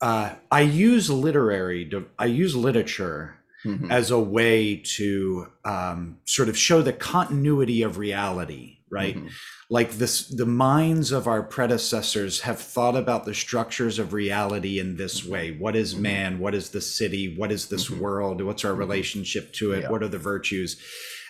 [0.01, 1.89] uh, I use literary.
[2.19, 3.91] I use literature mm-hmm.
[3.91, 9.15] as a way to um, sort of show the continuity of reality, right?
[9.15, 9.27] Mm-hmm.
[9.69, 14.95] Like this, the minds of our predecessors have thought about the structures of reality in
[14.95, 15.31] this mm-hmm.
[15.31, 15.51] way.
[15.57, 16.03] What is mm-hmm.
[16.03, 16.39] man?
[16.39, 17.35] What is the city?
[17.37, 17.99] What is this mm-hmm.
[17.99, 18.41] world?
[18.41, 19.83] What's our relationship to it?
[19.83, 19.91] Yeah.
[19.91, 20.81] What are the virtues?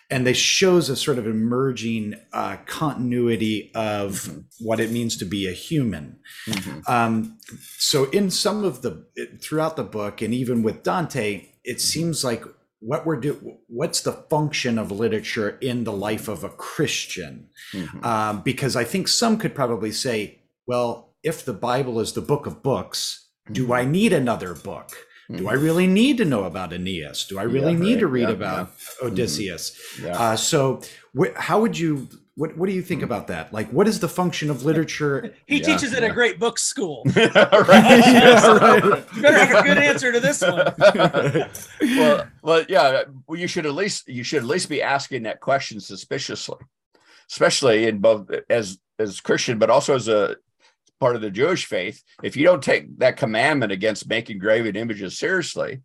[0.09, 4.39] and this shows a sort of emerging uh, continuity of mm-hmm.
[4.59, 6.19] what it means to be a human.
[6.47, 6.91] Mm-hmm.
[6.91, 7.37] Um,
[7.77, 9.05] so in some of the
[9.41, 12.43] throughout the book, and even with Dante, it seems like
[12.79, 18.03] what we're doing what's the function of literature in the life of a christian mm-hmm.
[18.03, 22.45] um, because i think some could probably say well if the bible is the book
[22.45, 23.53] of books mm-hmm.
[23.53, 25.37] do i need another book mm-hmm.
[25.37, 25.63] do i mm-hmm.
[25.63, 28.69] really need to know about aeneas do i really yeah, need to read yeah, about
[29.01, 29.07] yeah.
[29.07, 30.13] odysseus mm-hmm.
[30.13, 30.81] uh, so
[31.17, 32.07] wh- how would you
[32.37, 33.05] what What do you think hmm.
[33.05, 33.51] about that?
[33.51, 35.33] Like, what is the function of literature?
[35.47, 37.01] he yeah, teaches at a great book school.
[37.15, 37.27] right.
[37.27, 39.05] yeah, right.
[39.15, 40.71] You better have a good answer to this one.
[41.97, 43.03] well, well, yeah.
[43.27, 46.59] Well, you should at least you should at least be asking that question suspiciously,
[47.29, 50.35] especially in both as as Christian, but also as a
[50.99, 52.03] part of the Jewish faith.
[52.21, 55.81] If you don't take that commandment against making graven images seriously,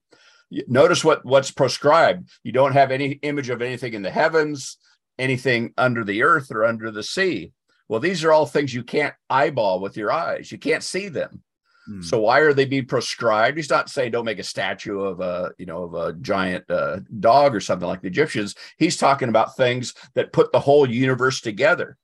[0.68, 2.28] notice what what's prescribed.
[2.42, 4.76] You don't have any image of anything in the heavens
[5.22, 7.52] anything under the earth or under the sea.
[7.88, 10.50] Well, these are all things you can't eyeball with your eyes.
[10.50, 11.42] You can't see them.
[11.86, 12.02] Hmm.
[12.02, 13.56] So why are they being proscribed?
[13.56, 17.00] He's not saying don't make a statue of a, you know, of a giant uh,
[17.20, 18.54] dog or something like the Egyptians.
[18.78, 21.96] He's talking about things that put the whole universe together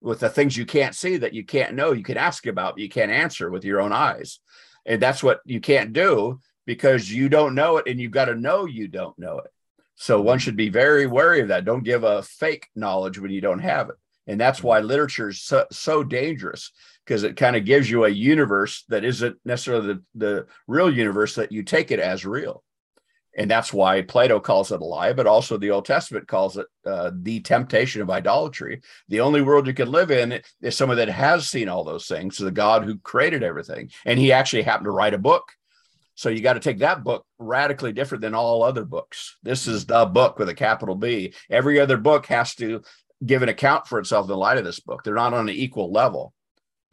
[0.00, 2.82] with the things you can't see that you can't know, you can ask about, but
[2.82, 4.38] you can't answer with your own eyes.
[4.84, 8.34] And that's what you can't do because you don't know it and you've got to
[8.34, 9.50] know you don't know it.
[9.96, 11.64] So one should be very wary of that.
[11.64, 13.96] Don't give a fake knowledge when you don't have it.
[14.26, 16.72] And that's why literature is so, so dangerous
[17.04, 21.34] because it kind of gives you a universe that isn't necessarily the, the real universe
[21.34, 22.62] that you take it as real.
[23.36, 26.66] And that's why Plato calls it a lie, but also the Old Testament calls it
[26.86, 28.80] uh, the temptation of idolatry.
[29.08, 32.36] The only world you can live in is someone that has seen all those things,
[32.36, 33.90] so the God who created everything.
[34.04, 35.52] And he actually happened to write a book
[36.14, 39.36] so you got to take that book radically different than all other books.
[39.42, 41.34] This is the book with a capital B.
[41.50, 42.82] Every other book has to
[43.24, 45.02] give an account for itself in the light of this book.
[45.02, 46.32] They're not on an equal level.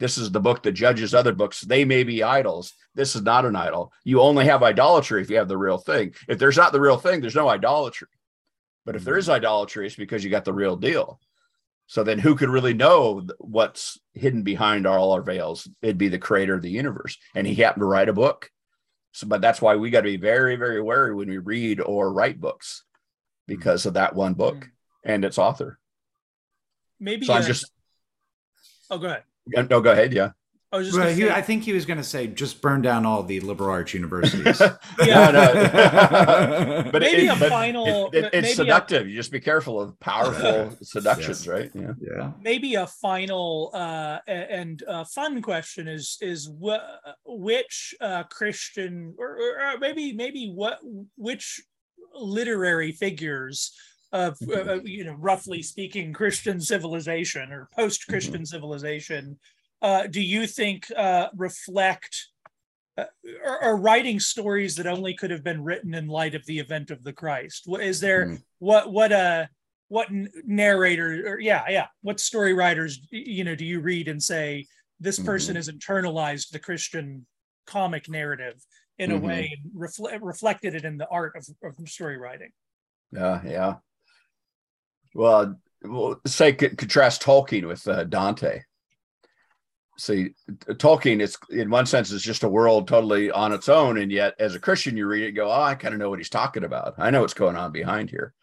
[0.00, 1.60] This is the book that judges other books.
[1.60, 2.72] They may be idols.
[2.94, 3.92] This is not an idol.
[4.02, 6.14] You only have idolatry if you have the real thing.
[6.28, 8.08] If there's not the real thing, there's no idolatry.
[8.84, 9.32] But if there is hmm.
[9.32, 11.20] idolatry, it's because you got the real deal.
[11.86, 15.68] So then who could really know what's hidden behind all our veils?
[15.82, 17.18] It'd be the creator of the universe.
[17.34, 18.50] And he happened to write a book
[19.12, 22.12] so, but that's why we got to be very, very wary when we read or
[22.12, 22.84] write books
[23.46, 24.68] because of that one book mm.
[25.04, 25.78] and its author.
[26.98, 27.26] Maybe.
[27.26, 27.70] So I'm just.
[28.90, 29.70] Oh, go ahead.
[29.70, 30.12] No, go ahead.
[30.12, 30.30] Yeah.
[30.72, 33.04] I was just well, he, I think he was going to say just burn down
[33.04, 34.60] all the liberal arts universities.
[35.04, 38.08] yeah, no, but maybe it, a but final.
[38.12, 39.06] It, it, it's seductive.
[39.06, 41.46] A, you just be careful of powerful seductions, yes.
[41.46, 41.70] right?
[41.74, 41.92] Yeah.
[42.00, 42.32] yeah.
[42.40, 46.78] Maybe a final uh, and uh, fun question is is wh-
[47.26, 50.78] which uh, Christian or, or, maybe maybe what
[51.16, 51.60] which
[52.14, 53.72] literary figures
[54.10, 54.38] of.
[54.42, 58.44] Uh, you know roughly speaking Christian civilization or post Christian mm-hmm.
[58.44, 59.38] civilization
[59.82, 62.28] uh, do you think uh, reflect
[62.96, 63.04] uh,
[63.44, 66.90] or, or, writing stories that only could have been written in light of the event
[66.90, 67.66] of the Christ?
[67.80, 68.42] Is there mm.
[68.58, 69.46] what what uh
[69.88, 70.08] what
[70.44, 74.66] narrator or yeah yeah what story writers you know do you read and say
[75.00, 75.58] this person mm-hmm.
[75.58, 77.26] has internalized the Christian
[77.66, 78.62] comic narrative
[78.98, 79.24] in mm-hmm.
[79.24, 82.50] a way and refle- reflected it in the art of, of story writing?
[83.10, 83.74] Yeah, yeah.
[85.14, 88.60] Well, well say contrast Tolkien with uh, Dante
[90.02, 94.10] see tolkien it's in one sense is just a world totally on its own and
[94.10, 96.28] yet as a christian you read it go oh i kind of know what he's
[96.28, 96.94] talking about.
[96.98, 98.34] I know what's going on behind here.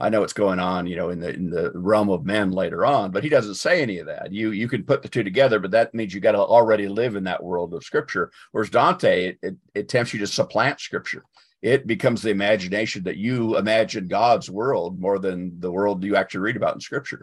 [0.00, 2.84] I know what's going on you know in the in the realm of men later
[2.84, 3.12] on.
[3.12, 4.32] But he doesn't say any of that.
[4.32, 7.14] You you can put the two together but that means you got to already live
[7.14, 8.32] in that world of scripture.
[8.50, 11.24] Whereas dante it, it, it tempts you to supplant scripture.
[11.62, 16.40] It becomes the imagination that you imagine god's world more than the world you actually
[16.40, 17.22] read about in scripture.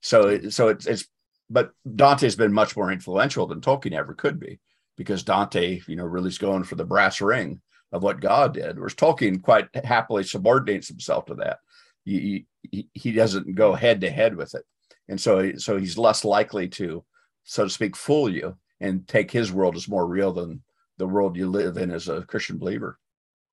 [0.00, 1.06] So so it's, it's
[1.52, 4.58] but Dante's been much more influential than Tolkien ever could be
[4.96, 7.60] because Dante, you know, really is going for the brass ring
[7.92, 11.58] of what God did, whereas Tolkien quite happily subordinates himself to that.
[12.04, 14.64] He, he, he doesn't go head to head with it.
[15.08, 17.04] And so, so he's less likely to,
[17.44, 20.62] so to speak, fool you and take his world as more real than
[20.96, 22.98] the world you live in as a Christian believer.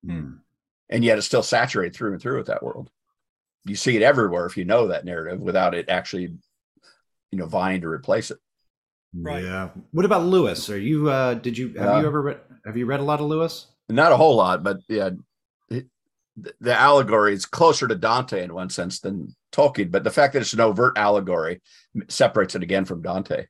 [0.06, 0.36] Hmm.
[0.90, 2.90] And yet it's still saturated through and through with that world.
[3.66, 6.38] You see it everywhere if you know that narrative without it actually
[7.32, 8.38] you know vying to replace it.
[9.14, 9.44] Right.
[9.44, 9.70] Yeah.
[9.92, 10.70] What about Lewis?
[10.70, 11.10] Are you?
[11.10, 12.40] uh Did you have uh, you ever read?
[12.66, 13.68] Have you read a lot of Lewis?
[13.90, 15.10] Not a whole lot, but yeah,
[15.70, 15.86] the,
[16.62, 20.42] the allegory is closer to Dante in one sense than Tolkien, but the fact that
[20.42, 21.62] it's an overt allegory
[22.08, 23.46] separates it again from Dante.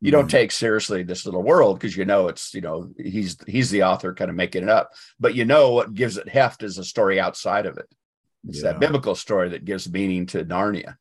[0.00, 0.30] You don't Mhm.
[0.30, 4.14] take seriously this little world because you know it's you know he's he's the author
[4.14, 7.18] kind of making it up, but you know what gives it heft is a story
[7.20, 7.86] outside of it.
[8.48, 8.72] It's Yeah.
[8.72, 10.96] that biblical story that gives meaning to Narnia.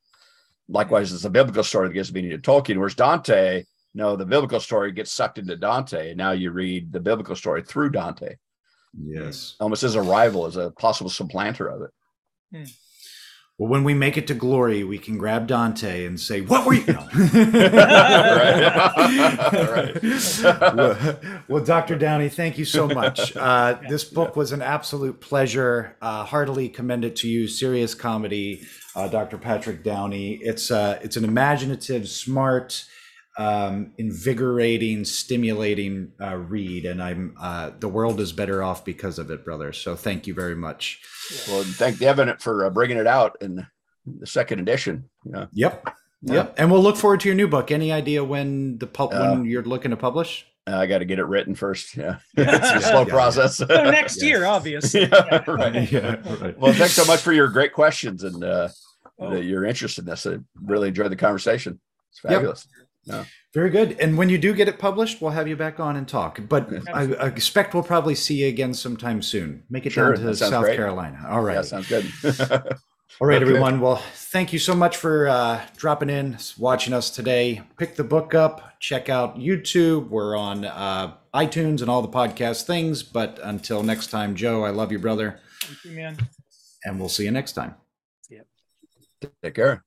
[0.69, 2.77] Likewise, it's a biblical story that gives meaning to Tolkien.
[2.77, 3.63] Whereas Dante,
[3.95, 7.63] no, the biblical story gets sucked into Dante, and now you read the biblical story
[7.63, 8.35] through Dante,
[8.97, 9.55] Yes.
[9.59, 12.69] almost as a rival, as a possible supplanter of it.
[13.57, 16.75] Well, when we make it to glory, we can grab Dante and say, "What were
[16.75, 17.07] you?" No.
[19.69, 20.01] Right.
[20.75, 21.97] well, well, Dr.
[21.97, 23.35] Downey, thank you so much.
[23.35, 25.97] Uh, this book was an absolute pleasure.
[26.01, 27.47] Uh, heartily commend it to you.
[27.49, 28.65] Serious comedy,
[28.99, 29.37] uh, Dr.
[29.37, 30.33] Patrick Downey.
[30.41, 32.83] It's uh, it's an imaginative, smart,
[33.37, 39.31] um, invigorating, stimulating uh, read, and I'm uh, the world is better off because of
[39.31, 39.71] it, brother.
[39.73, 41.01] So thank you very much.
[41.47, 43.65] Well, thank Devin for uh, bringing it out in
[44.05, 45.09] the second edition.
[45.25, 45.83] You know, Yep.
[46.21, 46.33] Yeah.
[46.33, 46.55] Yep.
[46.57, 47.71] And we'll look forward to your new book.
[47.71, 50.45] Any idea when the pub- Uh, when you're looking to publish?
[50.67, 51.95] I got to get it written first.
[51.95, 53.13] Yeah, it's a slow Yeah.
[53.13, 53.55] process.
[53.57, 54.27] So next Yeah.
[54.27, 55.01] year, obviously.
[55.03, 55.89] Yeah, right.
[55.91, 56.15] yeah.
[56.41, 56.59] Right.
[56.59, 58.67] Well, thanks so much for your great questions and uh,
[59.19, 59.31] Oh.
[59.31, 60.25] the- your interest in this.
[60.25, 61.79] I really enjoyed the conversation.
[62.11, 62.33] It's Yep.
[62.33, 62.67] fabulous.
[63.55, 63.99] Very good.
[63.99, 66.39] And when you do get it published, we'll have you back on and talk.
[66.47, 69.63] But I, I expect we'll probably see you again sometime soon.
[69.69, 70.75] Make it Sure, down to South great.
[70.75, 71.25] Carolina.
[71.27, 71.55] All right.
[71.55, 72.05] Yeah, sounds good.
[73.19, 73.49] All right, Okay.
[73.49, 73.81] everyone.
[73.81, 77.63] Well, thank you so much for uh, dropping in, watching us today.
[77.77, 78.79] Pick the book up.
[78.79, 80.09] Check out YouTube.
[80.09, 83.01] We're on uh, iTunes and all the podcast things.
[83.01, 85.39] But until next time, Joe, I love you, brother.
[85.63, 86.17] Thank you, man.
[86.85, 87.73] And we'll see you next time.
[89.21, 89.83] Take care.